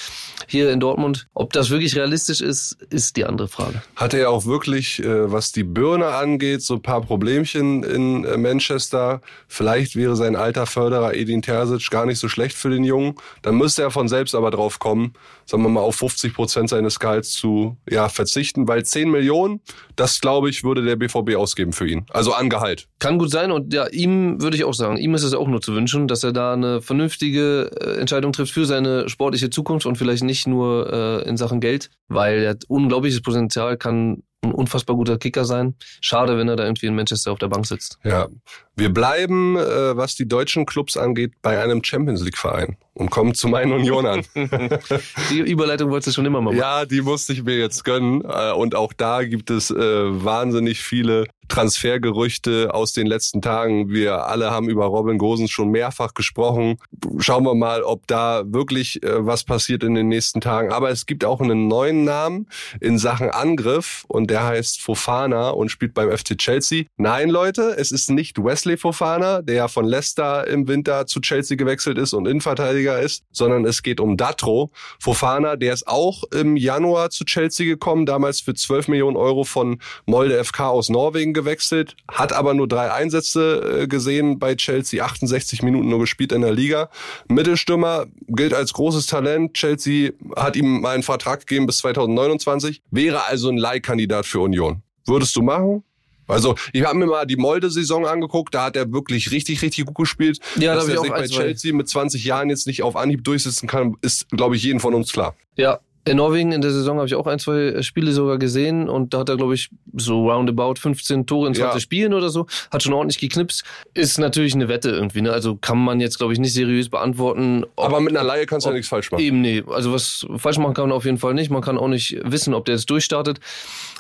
hier 0.47 0.71
in 0.71 0.79
Dortmund. 0.79 1.27
Ob 1.35 1.53
das 1.53 1.69
wirklich 1.69 1.95
realistisch 1.95 2.41
ist, 2.41 2.75
ist 2.89 3.17
die 3.17 3.25
andere 3.25 3.47
Frage. 3.49 3.83
Hatte 3.95 4.17
er 4.17 4.31
auch 4.31 4.47
wirklich, 4.47 4.97
äh, 5.03 5.31
was 5.31 5.51
die 5.51 5.63
Birne 5.63 6.07
angeht, 6.07 6.63
so 6.63 6.73
ein 6.73 6.81
paar 6.81 7.01
Problemchen 7.01 7.83
in 7.83 8.25
äh, 8.25 8.35
Manchester. 8.37 9.21
Vielleicht 9.47 9.95
wäre 9.95 10.15
sein 10.15 10.35
Alter 10.35 10.54
alter 10.55 10.65
Förderer 10.65 11.13
Edin 11.13 11.41
Terzic 11.41 11.89
gar 11.89 12.05
nicht 12.05 12.19
so 12.19 12.29
schlecht 12.29 12.55
für 12.55 12.69
den 12.69 12.83
Jungen. 12.83 13.15
Dann 13.41 13.55
müsste 13.55 13.81
er 13.81 13.91
von 13.91 14.07
selbst 14.07 14.35
aber 14.35 14.51
drauf 14.51 14.79
kommen, 14.79 15.13
sagen 15.45 15.63
wir 15.63 15.69
mal, 15.69 15.81
auf 15.81 15.95
50 15.97 16.33
Prozent 16.33 16.69
seines 16.69 16.99
Gehalts 16.99 17.33
zu 17.33 17.77
ja, 17.89 18.07
verzichten, 18.09 18.67
weil 18.67 18.85
10 18.85 19.09
Millionen, 19.09 19.59
das 19.95 20.21
glaube 20.21 20.49
ich, 20.49 20.63
würde 20.63 20.83
der 20.83 20.95
BVB 20.95 21.35
ausgeben 21.35 21.73
für 21.73 21.87
ihn. 21.87 22.05
Also 22.09 22.33
an 22.33 22.49
Gehalt. 22.49 22.87
Kann 22.99 23.17
gut 23.17 23.31
sein 23.31 23.51
und 23.51 23.73
ja, 23.73 23.87
ihm 23.87 24.41
würde 24.41 24.55
ich 24.55 24.63
auch 24.63 24.73
sagen, 24.73 24.97
ihm 24.97 25.13
ist 25.13 25.23
es 25.23 25.33
auch 25.33 25.47
nur 25.47 25.61
zu 25.61 25.75
wünschen, 25.75 26.07
dass 26.07 26.23
er 26.23 26.31
da 26.31 26.53
eine 26.53 26.81
vernünftige 26.81 27.71
äh, 27.79 27.99
Entscheidung 27.99 28.31
trifft 28.31 28.53
für 28.53 28.65
seine 28.65 29.09
sportliche 29.09 29.49
Zukunft 29.49 29.85
und 29.85 29.97
vielleicht 29.97 30.23
nicht 30.23 30.47
nur 30.47 30.91
äh, 30.91 31.27
in 31.27 31.37
Sachen 31.37 31.59
Geld, 31.59 31.89
weil 32.07 32.43
er 32.43 32.51
hat 32.51 32.63
unglaubliches 32.67 33.21
Potenzial, 33.21 33.77
kann 33.77 34.23
ein 34.45 34.51
unfassbar 34.51 34.95
guter 34.95 35.17
Kicker 35.17 35.45
sein. 35.45 35.75
Schade, 36.01 36.37
wenn 36.37 36.47
er 36.47 36.55
da 36.55 36.63
irgendwie 36.63 36.87
in 36.87 36.95
Manchester 36.95 37.31
auf 37.31 37.39
der 37.39 37.47
Bank 37.47 37.65
sitzt. 37.65 37.99
Ja, 38.03 38.27
wir 38.75 38.93
bleiben, 38.93 39.55
äh, 39.57 39.95
was 39.95 40.15
die 40.15 40.27
deutschen 40.27 40.65
Clubs 40.65 40.97
angeht, 40.97 41.33
bei 41.41 41.61
einem 41.61 41.83
Champions 41.83 42.23
League 42.23 42.37
Verein 42.37 42.77
und 42.93 43.09
kommen 43.09 43.33
zu 43.33 43.47
meinen 43.47 43.71
Unionern. 43.71 44.25
die 45.29 45.39
Überleitung 45.39 45.89
wolltest 45.89 46.07
du 46.07 46.11
schon 46.13 46.25
immer 46.25 46.41
mal 46.41 46.51
machen. 46.51 46.59
Ja, 46.59 46.85
die 46.85 47.01
musste 47.01 47.33
ich 47.33 47.43
mir 47.43 47.57
jetzt 47.57 47.83
gönnen. 47.83 48.21
Äh, 48.23 48.51
und 48.51 48.75
auch 48.75 48.93
da 48.93 49.23
gibt 49.23 49.49
es 49.49 49.71
äh, 49.71 49.75
wahnsinnig 49.77 50.81
viele 50.81 51.25
Transfergerüchte 51.47 52.73
aus 52.73 52.93
den 52.93 53.07
letzten 53.07 53.41
Tagen. 53.41 53.89
Wir 53.89 54.25
alle 54.25 54.51
haben 54.51 54.69
über 54.69 54.85
Robin 54.85 55.17
Gosens 55.17 55.51
schon 55.51 55.69
mehrfach 55.69 56.13
gesprochen. 56.13 56.77
Schauen 57.19 57.43
wir 57.43 57.55
mal, 57.55 57.83
ob 57.83 58.07
da 58.07 58.43
wirklich 58.45 59.03
äh, 59.03 59.25
was 59.25 59.43
passiert 59.43 59.83
in 59.83 59.93
den 59.93 60.07
nächsten 60.07 60.41
Tagen. 60.41 60.71
Aber 60.71 60.89
es 60.89 61.05
gibt 61.05 61.23
auch 61.23 61.41
einen 61.41 61.67
neuen 61.67 62.03
Namen 62.03 62.47
in 62.81 62.97
Sachen 62.97 63.29
Angriff 63.29 64.05
und 64.07 64.29
der 64.29 64.43
heißt 64.43 64.81
Fofana 64.81 65.49
und 65.49 65.69
spielt 65.69 65.93
beim 65.93 66.09
FC 66.09 66.37
Chelsea. 66.37 66.85
Nein, 66.97 67.29
Leute, 67.29 67.75
es 67.77 67.91
ist 67.91 68.09
nicht 68.09 68.43
Wesley 68.43 68.77
Fofana, 68.77 69.41
der 69.41 69.67
von 69.67 69.85
Leicester 69.85 70.47
im 70.47 70.67
Winter 70.67 71.05
zu 71.05 71.19
Chelsea 71.19 71.57
gewechselt 71.57 71.97
ist 71.97 72.13
und 72.13 72.27
Innenverteidiger 72.27 72.99
ist, 72.99 73.23
sondern 73.31 73.65
es 73.65 73.83
geht 73.83 73.99
um 73.99 74.17
Datro 74.17 74.71
Fofana. 74.99 75.55
Der 75.55 75.73
ist 75.73 75.87
auch 75.87 76.23
im 76.33 76.57
Januar 76.57 77.11
zu 77.11 77.25
Chelsea 77.25 77.65
gekommen, 77.65 78.05
damals 78.05 78.41
für 78.41 78.53
12 78.53 78.87
Millionen 78.87 79.17
Euro 79.17 79.43
von 79.43 79.79
Molde 80.05 80.43
FK 80.43 80.69
aus 80.69 80.89
Norwegen 80.89 81.34
gewechselt, 81.35 81.95
hat 82.11 82.33
aber 82.33 82.55
nur 82.55 82.67
drei 82.67 82.91
Einsätze 82.91 83.81
äh, 83.83 83.87
gesehen 83.87 84.39
bei 84.39 84.55
Chelsea, 84.55 85.05
68 85.05 85.61
Minuten 85.61 85.89
nur 85.89 85.99
gespielt 85.99 86.31
in 86.31 86.41
der 86.41 86.51
Liga. 86.53 86.89
Mittelstürmer 87.27 88.07
gilt 88.27 88.55
als 88.55 88.73
großes 88.73 89.05
Talent. 89.05 89.53
Chelsea 89.53 90.13
hat 90.35 90.55
ihm 90.55 90.81
mal 90.81 90.95
einen 90.95 91.03
Vertrag 91.03 91.41
gegeben 91.41 91.67
bis 91.67 91.77
2029, 91.77 92.81
wäre 92.89 93.25
also 93.27 93.49
ein 93.49 93.57
Leihkandidat 93.57 94.25
für 94.25 94.39
Union. 94.39 94.81
Würdest 95.05 95.35
du 95.35 95.43
machen? 95.43 95.83
Also 96.27 96.55
ich 96.73 96.83
habe 96.83 96.97
mir 96.97 97.05
mal 97.05 97.25
die 97.25 97.35
Molde-Saison 97.35 98.07
angeguckt, 98.07 98.55
da 98.55 98.65
hat 98.65 98.75
er 98.75 98.91
wirklich 98.91 99.31
richtig, 99.31 99.61
richtig 99.61 99.85
gut 99.85 99.95
gespielt. 99.95 100.39
Ja, 100.59 100.73
Dass 100.73 100.87
er 100.87 100.99
sich 100.99 101.11
bei 101.11 101.27
Chelsea 101.27 101.73
mit 101.73 101.87
20 101.87 102.23
Jahren 102.23 102.49
jetzt 102.49 102.65
nicht 102.65 102.81
auf 102.81 102.95
Anhieb 102.95 103.23
durchsetzen 103.23 103.67
kann, 103.67 103.95
ist, 104.01 104.27
glaube 104.29 104.55
ich, 104.55 104.63
jedem 104.63 104.79
von 104.79 104.95
uns 104.95 105.11
klar. 105.11 105.35
Ja, 105.55 105.79
in 106.07 106.17
Norwegen 106.17 106.51
in 106.51 106.61
der 106.61 106.71
Saison 106.71 106.97
habe 106.97 107.07
ich 107.07 107.15
auch 107.15 107.25
ein, 107.25 107.39
zwei 107.39 107.81
Spiele 107.81 108.11
sogar 108.11 108.37
gesehen 108.37 108.89
und 108.89 109.15
da 109.15 109.19
hat 109.19 109.29
er, 109.29 109.37
glaube 109.37 109.55
ich, 109.55 109.69
so 109.95 110.29
roundabout 110.29 110.75
15 110.75 111.25
Tore 111.25 111.47
in 111.47 111.55
20 111.55 111.73
ja. 111.73 111.79
Spielen 111.79 112.13
oder 112.13 112.29
so. 112.29 112.45
Hat 112.71 112.83
schon 112.83 112.93
ordentlich 112.93 113.17
geknipst. 113.17 113.63
Ist 113.95 114.19
natürlich 114.19 114.53
eine 114.53 114.67
Wette 114.67 114.91
irgendwie, 114.91 115.21
ne? 115.21 115.31
Also 115.31 115.55
kann 115.55 115.79
man 115.79 115.99
jetzt, 115.99 116.19
glaube 116.19 116.33
ich, 116.33 116.39
nicht 116.39 116.53
seriös 116.53 116.89
beantworten. 116.89 117.65
Ob, 117.75 117.85
Aber 117.85 118.01
mit 118.01 118.15
einer 118.15 118.25
Laie 118.25 118.45
kannst 118.45 118.67
du 118.67 118.69
ja 118.69 118.75
nichts 118.75 118.87
falsch 118.87 119.11
machen. 119.11 119.23
Eben, 119.23 119.41
nee. 119.41 119.63
Also 119.67 119.91
was 119.93 120.27
falsch 120.37 120.59
machen 120.59 120.75
kann 120.75 120.89
man 120.89 120.95
auf 120.95 121.05
jeden 121.05 121.17
Fall 121.17 121.33
nicht. 121.33 121.49
Man 121.49 121.63
kann 121.63 121.79
auch 121.79 121.87
nicht 121.87 122.19
wissen, 122.23 122.53
ob 122.53 122.65
der 122.65 122.75
jetzt 122.75 122.89
durchstartet. 122.91 123.39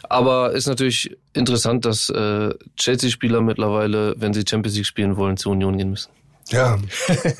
Aber 0.03 0.51
ist 0.51 0.67
natürlich 0.67 1.17
interessant, 1.33 1.85
dass 1.85 2.09
äh, 2.11 2.53
Chelsea-Spieler 2.77 3.41
mittlerweile, 3.41 4.13
wenn 4.17 4.31
sie 4.31 4.43
Champions 4.47 4.75
League 4.75 4.85
spielen 4.85 5.17
wollen, 5.17 5.37
zur 5.37 5.53
Union 5.53 5.75
gehen 5.75 5.89
müssen. 5.89 6.11
Ja, 6.49 6.77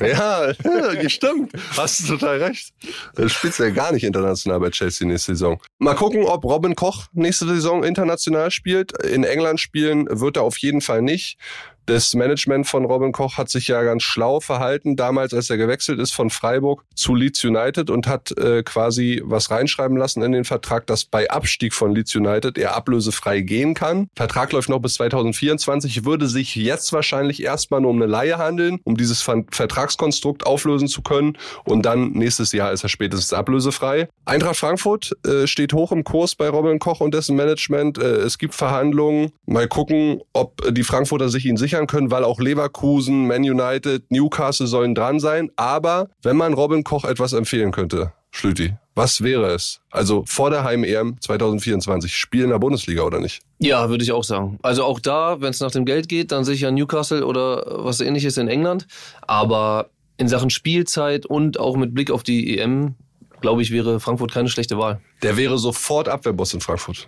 ja, 0.00 0.52
stimmt. 1.08 1.52
Hast 1.76 2.00
du 2.00 2.16
total 2.16 2.42
recht. 2.42 2.72
Das 3.14 3.32
spielt 3.32 3.56
ja 3.58 3.70
gar 3.70 3.92
nicht 3.92 4.02
international 4.02 4.58
bei 4.58 4.70
Chelsea 4.70 5.06
nächste 5.06 5.32
Saison. 5.32 5.60
Mal 5.78 5.94
gucken, 5.94 6.24
ob 6.24 6.44
Robin 6.44 6.74
Koch 6.74 7.06
nächste 7.12 7.46
Saison 7.46 7.84
international 7.84 8.50
spielt. 8.50 8.92
In 9.04 9.22
England 9.22 9.60
spielen 9.60 10.06
wird 10.10 10.36
er 10.36 10.42
auf 10.42 10.58
jeden 10.58 10.80
Fall 10.80 11.02
nicht. 11.02 11.38
Das 11.86 12.14
Management 12.14 12.66
von 12.66 12.84
Robin 12.84 13.12
Koch 13.12 13.38
hat 13.38 13.48
sich 13.48 13.68
ja 13.68 13.80
ganz 13.84 14.02
schlau 14.02 14.40
verhalten, 14.40 14.96
damals 14.96 15.32
als 15.32 15.50
er 15.50 15.56
gewechselt 15.56 16.00
ist 16.00 16.12
von 16.12 16.30
Freiburg 16.30 16.84
zu 16.96 17.14
Leeds 17.14 17.44
United 17.44 17.90
und 17.90 18.08
hat 18.08 18.36
äh, 18.38 18.64
quasi 18.64 19.22
was 19.24 19.52
reinschreiben 19.52 19.96
lassen 19.96 20.20
in 20.22 20.32
den 20.32 20.44
Vertrag, 20.44 20.88
dass 20.88 21.04
bei 21.04 21.30
Abstieg 21.30 21.72
von 21.72 21.94
Leeds 21.94 22.16
United 22.16 22.58
er 22.58 22.74
ablösefrei 22.74 23.40
gehen 23.40 23.74
kann. 23.74 24.08
Vertrag 24.16 24.50
läuft 24.50 24.68
noch 24.68 24.80
bis 24.80 24.94
2024, 24.94 26.04
würde 26.04 26.26
sich 26.26 26.56
jetzt 26.56 26.92
wahrscheinlich 26.92 27.40
erstmal 27.40 27.80
nur 27.80 27.90
um 27.90 28.02
eine 28.02 28.10
Laie 28.10 28.36
handeln, 28.36 28.80
um 28.82 28.96
dieses 28.96 29.22
Vertragskonstrukt 29.22 30.44
auflösen 30.44 30.88
zu 30.88 31.02
können 31.02 31.38
und 31.64 31.86
dann 31.86 32.10
nächstes 32.10 32.50
Jahr 32.50 32.72
ist 32.72 32.82
er 32.82 32.88
spätestens 32.88 33.32
ablösefrei. 33.32 34.08
Eintracht 34.24 34.56
Frankfurt 34.56 35.16
äh, 35.24 35.46
steht 35.46 35.72
hoch 35.72 35.92
im 35.92 36.02
Kurs 36.02 36.34
bei 36.34 36.48
Robin 36.48 36.80
Koch 36.80 37.00
und 37.00 37.14
dessen 37.14 37.36
Management. 37.36 37.96
Äh, 37.98 38.16
es 38.16 38.38
gibt 38.38 38.56
Verhandlungen. 38.56 39.30
Mal 39.46 39.68
gucken, 39.68 40.20
ob 40.32 40.60
die 40.74 40.82
Frankfurter 40.82 41.28
sich 41.28 41.46
ihn 41.46 41.56
sicher 41.56 41.75
sichern 41.76 41.86
können, 41.86 42.10
weil 42.10 42.24
auch 42.24 42.40
Leverkusen, 42.40 43.26
Man 43.26 43.42
United, 43.42 44.10
Newcastle 44.10 44.66
sollen 44.66 44.94
dran 44.94 45.20
sein. 45.20 45.50
Aber 45.56 46.08
wenn 46.22 46.36
man 46.36 46.54
Robin 46.54 46.84
Koch 46.84 47.04
etwas 47.04 47.32
empfehlen 47.32 47.70
könnte, 47.70 48.12
Schlüti, 48.30 48.74
was 48.94 49.22
wäre 49.22 49.52
es? 49.52 49.80
Also 49.90 50.24
vor 50.26 50.50
der 50.50 50.64
Heim-EM 50.64 51.20
2024, 51.20 52.16
Spiel 52.16 52.44
in 52.44 52.50
der 52.50 52.58
Bundesliga 52.58 53.02
oder 53.02 53.20
nicht? 53.20 53.42
Ja, 53.58 53.88
würde 53.90 54.04
ich 54.04 54.12
auch 54.12 54.24
sagen. 54.24 54.58
Also 54.62 54.84
auch 54.84 55.00
da, 55.00 55.40
wenn 55.40 55.50
es 55.50 55.60
nach 55.60 55.70
dem 55.70 55.84
Geld 55.84 56.08
geht, 56.08 56.32
dann 56.32 56.44
sicher 56.44 56.70
Newcastle 56.70 57.24
oder 57.24 57.64
was 57.84 58.00
ähnliches 58.00 58.36
in 58.38 58.48
England. 58.48 58.86
Aber 59.22 59.90
in 60.16 60.28
Sachen 60.28 60.50
Spielzeit 60.50 61.26
und 61.26 61.60
auch 61.60 61.76
mit 61.76 61.94
Blick 61.94 62.10
auf 62.10 62.22
die 62.22 62.58
EM, 62.58 62.94
glaube 63.42 63.60
ich, 63.60 63.70
wäre 63.70 64.00
Frankfurt 64.00 64.32
keine 64.32 64.48
schlechte 64.48 64.78
Wahl. 64.78 65.00
Der 65.22 65.36
wäre 65.36 65.58
sofort 65.58 66.08
Abwehrboss 66.08 66.54
in 66.54 66.60
Frankfurt. 66.60 67.06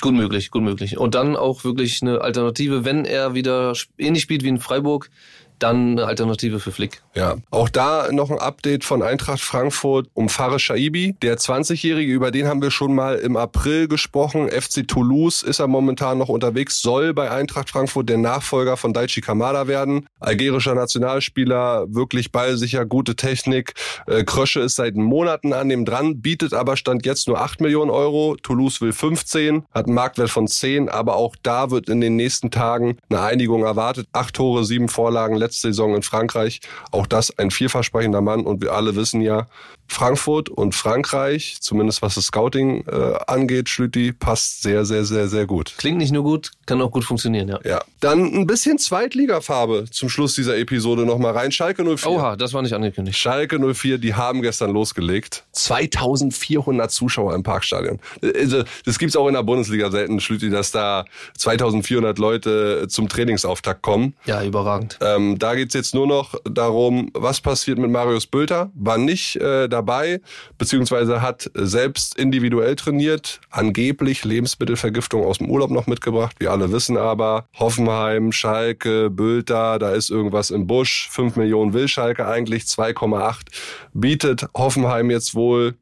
Gut 0.00 0.14
möglich, 0.14 0.50
gut 0.50 0.62
möglich. 0.62 0.96
Und 0.96 1.14
dann 1.14 1.36
auch 1.36 1.64
wirklich 1.64 2.02
eine 2.02 2.20
Alternative, 2.20 2.84
wenn 2.84 3.04
er 3.04 3.34
wieder 3.34 3.72
ähnlich 3.98 4.22
spielt 4.22 4.44
wie 4.44 4.48
in 4.48 4.58
Freiburg, 4.58 5.10
dann 5.58 5.92
eine 5.92 6.06
Alternative 6.06 6.60
für 6.60 6.72
Flick. 6.72 7.02
Ja, 7.14 7.36
auch 7.50 7.68
da 7.68 8.10
noch 8.12 8.30
ein 8.30 8.38
Update 8.38 8.84
von 8.84 9.02
Eintracht 9.02 9.40
Frankfurt 9.40 10.08
um 10.14 10.28
Fares 10.28 10.62
Shaibi. 10.62 11.16
Der 11.22 11.38
20-Jährige, 11.38 12.12
über 12.12 12.30
den 12.30 12.46
haben 12.46 12.62
wir 12.62 12.70
schon 12.70 12.94
mal 12.94 13.16
im 13.16 13.36
April 13.36 13.88
gesprochen. 13.88 14.48
FC 14.48 14.86
Toulouse 14.86 15.42
ist 15.42 15.58
er 15.58 15.66
momentan 15.66 16.18
noch 16.18 16.28
unterwegs, 16.28 16.80
soll 16.80 17.14
bei 17.14 17.30
Eintracht 17.30 17.70
Frankfurt 17.70 18.08
der 18.08 18.18
Nachfolger 18.18 18.76
von 18.76 18.92
Daichi 18.92 19.20
Kamada 19.20 19.66
werden. 19.66 20.06
Algerischer 20.20 20.74
Nationalspieler, 20.74 21.86
wirklich 21.88 22.32
ballsicher, 22.32 22.86
gute 22.86 23.16
Technik. 23.16 23.74
Äh, 24.06 24.24
Krösche 24.24 24.60
ist 24.60 24.76
seit 24.76 24.96
Monaten 24.96 25.52
an 25.52 25.68
dem 25.68 25.84
dran, 25.84 26.20
bietet 26.20 26.54
aber 26.54 26.76
Stand 26.76 27.04
jetzt 27.04 27.28
nur 27.28 27.40
8 27.40 27.60
Millionen 27.60 27.90
Euro. 27.90 28.36
Toulouse 28.42 28.80
will 28.80 28.92
15, 28.92 29.64
hat 29.72 29.86
einen 29.86 29.94
Marktwert 29.94 30.30
von 30.30 30.46
10, 30.46 30.88
aber 30.88 31.16
auch 31.16 31.36
da 31.42 31.70
wird 31.70 31.88
in 31.88 32.00
den 32.00 32.16
nächsten 32.16 32.50
Tagen 32.50 32.98
eine 33.10 33.20
Einigung 33.20 33.64
erwartet. 33.64 34.08
Acht 34.12 34.34
Tore, 34.34 34.64
sieben 34.64 34.88
Vorlagen, 34.88 35.36
letzte 35.48 35.68
Saison 35.68 35.94
in 35.94 36.02
Frankreich. 36.02 36.60
Auch 36.90 37.06
das 37.06 37.36
ein 37.38 37.50
vielversprechender 37.50 38.20
Mann 38.20 38.44
und 38.44 38.62
wir 38.62 38.72
alle 38.72 38.94
wissen 38.96 39.20
ja, 39.20 39.46
Frankfurt 39.90 40.50
und 40.50 40.74
Frankreich, 40.74 41.56
zumindest 41.60 42.02
was 42.02 42.14
das 42.14 42.26
Scouting 42.26 42.84
äh, 42.86 43.14
angeht, 43.26 43.70
Schlüti, 43.70 44.12
passt 44.12 44.62
sehr, 44.62 44.84
sehr, 44.84 45.04
sehr, 45.04 45.28
sehr 45.28 45.46
gut. 45.46 45.74
Klingt 45.78 45.96
nicht 45.96 46.12
nur 46.12 46.22
gut, 46.22 46.52
kann 46.66 46.80
auch 46.82 46.90
gut 46.90 47.04
funktionieren, 47.04 47.48
ja. 47.48 47.58
Ja. 47.64 47.82
Dann 48.00 48.32
ein 48.34 48.46
bisschen 48.46 48.78
Zweitligafarbe 48.78 49.86
zum 49.90 50.10
Schluss 50.10 50.34
dieser 50.34 50.58
Episode 50.58 51.06
nochmal 51.06 51.32
rein. 51.32 51.50
Schalke 51.50 51.84
04. 51.84 52.10
Oha, 52.10 52.36
das 52.36 52.52
war 52.52 52.62
nicht 52.62 52.74
angekündigt. 52.74 53.18
Schalke 53.18 53.58
04, 53.58 53.98
die 53.98 54.14
haben 54.14 54.42
gestern 54.42 54.72
losgelegt. 54.72 55.44
2400 55.52 56.90
Zuschauer 56.90 57.34
im 57.34 57.42
Parkstadion. 57.42 57.98
Also, 58.22 58.64
das 58.84 58.98
gibt's 58.98 59.16
auch 59.16 59.26
in 59.26 59.34
der 59.34 59.42
Bundesliga 59.42 59.90
selten, 59.90 60.20
Schlüti, 60.20 60.50
dass 60.50 60.70
da 60.70 61.06
2400 61.38 62.18
Leute 62.18 62.86
zum 62.88 63.08
Trainingsauftakt 63.08 63.82
kommen. 63.82 64.14
Ja, 64.26 64.44
überragend. 64.44 64.98
Ähm, 65.00 65.37
da 65.38 65.54
geht's 65.54 65.74
jetzt 65.74 65.94
nur 65.94 66.06
noch 66.06 66.34
darum, 66.44 67.10
was 67.14 67.40
passiert 67.40 67.78
mit 67.78 67.90
Marius 67.90 68.26
Bülter. 68.26 68.70
War 68.74 68.98
nicht 68.98 69.36
äh, 69.36 69.68
dabei, 69.68 70.20
beziehungsweise 70.58 71.22
hat 71.22 71.50
selbst 71.54 72.18
individuell 72.18 72.76
trainiert, 72.76 73.40
angeblich 73.50 74.24
Lebensmittelvergiftung 74.24 75.24
aus 75.24 75.38
dem 75.38 75.50
Urlaub 75.50 75.70
noch 75.70 75.86
mitgebracht. 75.86 76.36
Wir 76.38 76.50
alle 76.50 76.72
wissen 76.72 76.96
aber, 76.96 77.46
Hoffenheim, 77.58 78.32
Schalke, 78.32 79.10
Bülter, 79.10 79.78
da 79.78 79.92
ist 79.92 80.10
irgendwas 80.10 80.50
im 80.50 80.66
Busch. 80.66 81.08
5 81.10 81.36
Millionen 81.36 81.72
will 81.72 81.88
Schalke 81.88 82.26
eigentlich, 82.26 82.64
2,8 82.64 83.46
bietet 83.94 84.46
Hoffenheim 84.54 85.10
jetzt 85.10 85.34
wohl. 85.34 85.74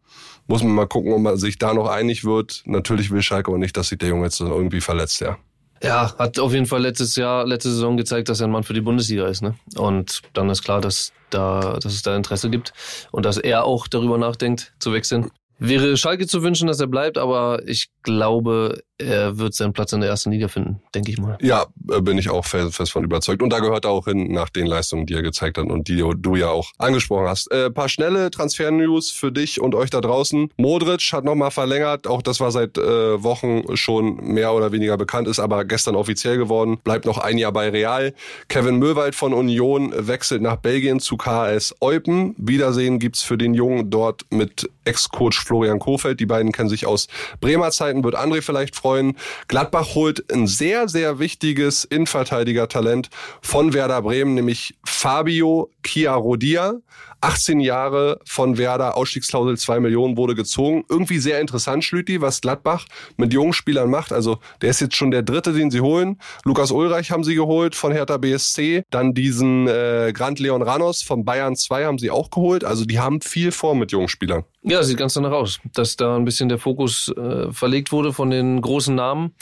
Muss 0.48 0.62
man 0.62 0.72
mal 0.72 0.86
gucken, 0.86 1.12
ob 1.12 1.20
man 1.20 1.36
sich 1.36 1.58
da 1.58 1.74
noch 1.74 1.88
einig 1.88 2.24
wird. 2.24 2.62
Natürlich 2.66 3.10
will 3.10 3.22
Schalke 3.22 3.50
aber 3.50 3.58
nicht, 3.58 3.76
dass 3.76 3.88
sich 3.88 3.98
der 3.98 4.10
Junge 4.10 4.24
jetzt 4.24 4.40
irgendwie 4.40 4.80
verletzt, 4.80 5.20
ja. 5.20 5.38
Ja, 5.82 6.14
hat 6.18 6.38
auf 6.38 6.52
jeden 6.52 6.66
Fall 6.66 6.82
letztes 6.82 7.16
Jahr, 7.16 7.46
letzte 7.46 7.70
Saison 7.70 7.96
gezeigt, 7.96 8.28
dass 8.28 8.40
er 8.40 8.46
ein 8.46 8.50
Mann 8.50 8.62
für 8.64 8.72
die 8.72 8.80
Bundesliga 8.80 9.26
ist. 9.26 9.42
Ne? 9.42 9.54
Und 9.76 10.22
dann 10.32 10.48
ist 10.48 10.62
klar, 10.62 10.80
dass, 10.80 11.12
da, 11.30 11.78
dass 11.80 11.92
es 11.92 12.02
da 12.02 12.16
Interesse 12.16 12.50
gibt 12.50 12.72
und 13.12 13.26
dass 13.26 13.36
er 13.36 13.64
auch 13.64 13.86
darüber 13.86 14.18
nachdenkt, 14.18 14.72
zu 14.78 14.92
wechseln. 14.92 15.30
Wäre 15.58 15.96
Schalke 15.96 16.26
zu 16.26 16.42
wünschen, 16.42 16.68
dass 16.68 16.80
er 16.80 16.86
bleibt, 16.86 17.16
aber 17.18 17.66
ich 17.66 17.88
glaube, 18.02 18.82
er 18.98 19.38
wird 19.38 19.54
seinen 19.54 19.72
Platz 19.72 19.92
in 19.92 20.00
der 20.00 20.10
ersten 20.10 20.30
Liga 20.30 20.48
finden, 20.48 20.80
denke 20.94 21.10
ich 21.10 21.18
mal. 21.18 21.36
Ja, 21.40 21.66
äh, 21.90 22.00
bin 22.00 22.18
ich 22.18 22.30
auch 22.30 22.44
fest 22.44 22.90
von 22.90 23.04
überzeugt. 23.04 23.42
Und 23.42 23.50
da 23.50 23.58
gehört 23.58 23.84
er 23.84 23.90
auch 23.90 24.06
hin 24.06 24.32
nach 24.32 24.48
den 24.48 24.66
Leistungen, 24.66 25.06
die 25.06 25.14
er 25.14 25.22
gezeigt 25.22 25.58
hat 25.58 25.66
und 25.66 25.88
die 25.88 26.02
du 26.16 26.36
ja 26.36 26.48
auch 26.48 26.70
angesprochen 26.78 27.26
hast. 27.26 27.50
Äh, 27.50 27.70
paar 27.70 27.88
schnelle 27.88 28.30
Transfer-News 28.30 29.10
für 29.10 29.32
dich 29.32 29.60
und 29.60 29.74
euch 29.74 29.90
da 29.90 30.00
draußen. 30.00 30.50
Modric 30.56 31.02
hat 31.12 31.24
nochmal 31.24 31.50
verlängert. 31.50 32.06
Auch 32.06 32.22
das 32.22 32.40
war 32.40 32.50
seit 32.50 32.78
äh, 32.78 33.22
Wochen 33.22 33.76
schon 33.76 34.16
mehr 34.16 34.54
oder 34.54 34.72
weniger 34.72 34.96
bekannt, 34.96 35.28
ist 35.28 35.40
aber 35.40 35.64
gestern 35.64 35.94
offiziell 35.94 36.38
geworden. 36.38 36.78
Bleibt 36.82 37.04
noch 37.04 37.18
ein 37.18 37.38
Jahr 37.38 37.52
bei 37.52 37.68
Real. 37.68 38.14
Kevin 38.48 38.76
Möwald 38.76 39.14
von 39.14 39.34
Union 39.34 39.92
wechselt 39.96 40.42
nach 40.42 40.56
Belgien 40.56 41.00
zu 41.00 41.16
KS 41.16 41.74
Eupen. 41.80 42.34
Wiedersehen 42.38 42.98
gibt's 42.98 43.22
für 43.22 43.36
den 43.36 43.54
Jungen 43.54 43.90
dort 43.90 44.22
mit 44.30 44.70
Ex-Coach 44.86 45.44
Florian 45.44 45.78
Kofeld. 45.78 46.20
Die 46.20 46.26
beiden 46.26 46.52
kennen 46.52 46.68
sich 46.68 46.86
aus 46.86 47.08
Bremer 47.40 47.70
Zeiten. 47.70 48.04
Wird 48.04 48.16
André 48.16 48.42
vielleicht 48.42 48.76
freuen. 48.76 49.16
Gladbach 49.48 49.94
holt 49.94 50.32
ein 50.32 50.46
sehr, 50.46 50.88
sehr 50.88 51.18
wichtiges 51.18 51.84
Innenverteidiger-Talent 51.84 53.10
von 53.42 53.72
Werder 53.72 54.02
Bremen, 54.02 54.34
nämlich 54.34 54.76
Fabio 54.84 55.70
Chiarodia. 55.84 56.74
18 57.20 57.60
Jahre 57.60 58.20
von 58.24 58.58
Werder, 58.58 58.96
Ausstiegsklausel 58.96 59.56
2 59.56 59.80
Millionen 59.80 60.16
wurde 60.16 60.34
gezogen. 60.34 60.84
Irgendwie 60.88 61.18
sehr 61.18 61.40
interessant, 61.40 61.84
Schlüti, 61.84 62.20
was 62.20 62.40
Gladbach 62.40 62.86
mit 63.16 63.32
jungen 63.32 63.52
Spielern 63.52 63.90
macht. 63.90 64.12
Also 64.12 64.38
der 64.60 64.70
ist 64.70 64.80
jetzt 64.80 64.96
schon 64.96 65.10
der 65.10 65.22
dritte, 65.22 65.52
den 65.52 65.70
sie 65.70 65.80
holen. 65.80 66.18
Lukas 66.44 66.70
Ulreich 66.70 67.10
haben 67.10 67.24
sie 67.24 67.34
geholt 67.34 67.74
von 67.74 67.92
Hertha 67.92 68.16
BSC. 68.16 68.84
Dann 68.90 69.14
diesen 69.14 69.66
äh, 69.66 70.12
Grant 70.14 70.38
Leon 70.38 70.62
Ranos 70.62 71.02
von 71.02 71.24
Bayern 71.24 71.56
2 71.56 71.84
haben 71.84 71.98
sie 71.98 72.10
auch 72.10 72.30
geholt. 72.30 72.64
Also 72.64 72.84
die 72.84 72.98
haben 72.98 73.20
viel 73.20 73.52
vor 73.52 73.74
mit 73.74 73.92
jungen 73.92 74.08
Spielern. 74.08 74.44
Ja, 74.62 74.82
sieht 74.82 74.98
ganz 74.98 75.14
danach 75.14 75.32
aus, 75.32 75.60
dass 75.74 75.96
da 75.96 76.16
ein 76.16 76.24
bisschen 76.24 76.48
der 76.48 76.58
Fokus 76.58 77.08
äh, 77.16 77.52
verlegt 77.52 77.92
wurde 77.92 78.12
von 78.12 78.30
den 78.30 78.60
großen 78.60 78.94
Namen 78.94 79.34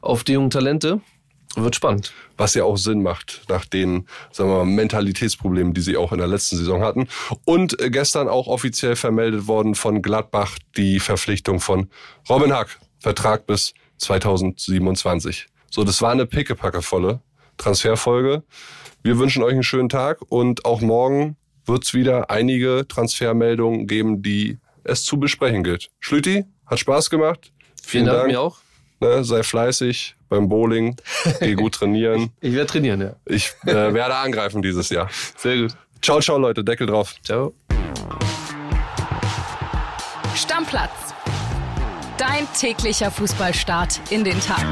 auf 0.00 0.24
die 0.24 0.32
jungen 0.32 0.50
Talente. 0.50 1.00
Wird 1.56 1.76
spannend. 1.76 2.12
Was 2.36 2.54
ja 2.54 2.64
auch 2.64 2.76
Sinn 2.76 3.02
macht 3.02 3.42
nach 3.48 3.64
den, 3.64 4.06
sagen 4.32 4.50
wir 4.50 4.58
mal, 4.58 4.64
Mentalitätsproblemen, 4.64 5.72
die 5.72 5.80
sie 5.82 5.96
auch 5.96 6.12
in 6.12 6.18
der 6.18 6.26
letzten 6.26 6.56
Saison 6.56 6.82
hatten. 6.82 7.06
Und 7.44 7.80
äh, 7.80 7.90
gestern 7.90 8.28
auch 8.28 8.46
offiziell 8.48 8.96
vermeldet 8.96 9.46
worden 9.46 9.74
von 9.74 10.02
Gladbach 10.02 10.58
die 10.76 11.00
Verpflichtung 11.00 11.60
von 11.60 11.88
Robin 12.28 12.52
Hack. 12.52 12.78
Vertrag 12.98 13.46
bis 13.46 13.74
2027. 13.98 15.46
So, 15.70 15.84
das 15.84 16.00
war 16.02 16.12
eine 16.12 16.26
pickepackevolle 16.26 17.20
Transferfolge. 17.56 18.42
Wir 19.02 19.18
wünschen 19.18 19.42
euch 19.42 19.52
einen 19.52 19.62
schönen 19.62 19.88
Tag 19.88 20.22
und 20.28 20.64
auch 20.64 20.80
morgen 20.80 21.36
wird 21.66 21.84
es 21.84 21.94
wieder 21.94 22.30
einige 22.30 22.86
Transfermeldungen 22.88 23.86
geben, 23.86 24.22
die 24.22 24.58
es 24.82 25.04
zu 25.04 25.18
besprechen 25.18 25.62
gilt. 25.62 25.90
Schlüti, 26.00 26.44
hat 26.66 26.78
Spaß 26.78 27.10
gemacht. 27.10 27.52
Vielen, 27.82 28.04
Vielen 28.04 28.06
Dank, 28.06 28.18
Dank. 28.18 28.32
mir 28.32 28.40
auch. 28.40 28.58
Ne, 29.04 29.22
sei 29.22 29.42
fleißig 29.42 30.16
beim 30.30 30.48
Bowling, 30.48 30.96
geh 31.38 31.54
gut 31.54 31.74
trainieren. 31.78 32.30
Ich 32.40 32.54
werde 32.54 32.66
trainieren, 32.66 33.02
ja. 33.02 33.16
Ich 33.26 33.52
äh, 33.66 33.92
werde 33.92 34.14
angreifen 34.14 34.62
dieses 34.62 34.88
Jahr. 34.88 35.10
Sehr 35.36 35.58
gut. 35.58 35.76
Ciao, 36.00 36.20
ciao, 36.20 36.38
Leute. 36.38 36.64
Deckel 36.64 36.86
drauf. 36.86 37.14
Ciao. 37.22 37.52
Stammplatz. 40.34 40.90
Dein 42.16 42.48
täglicher 42.58 43.10
Fußballstart 43.10 44.00
in 44.08 44.24
den 44.24 44.40
Tag. 44.40 44.64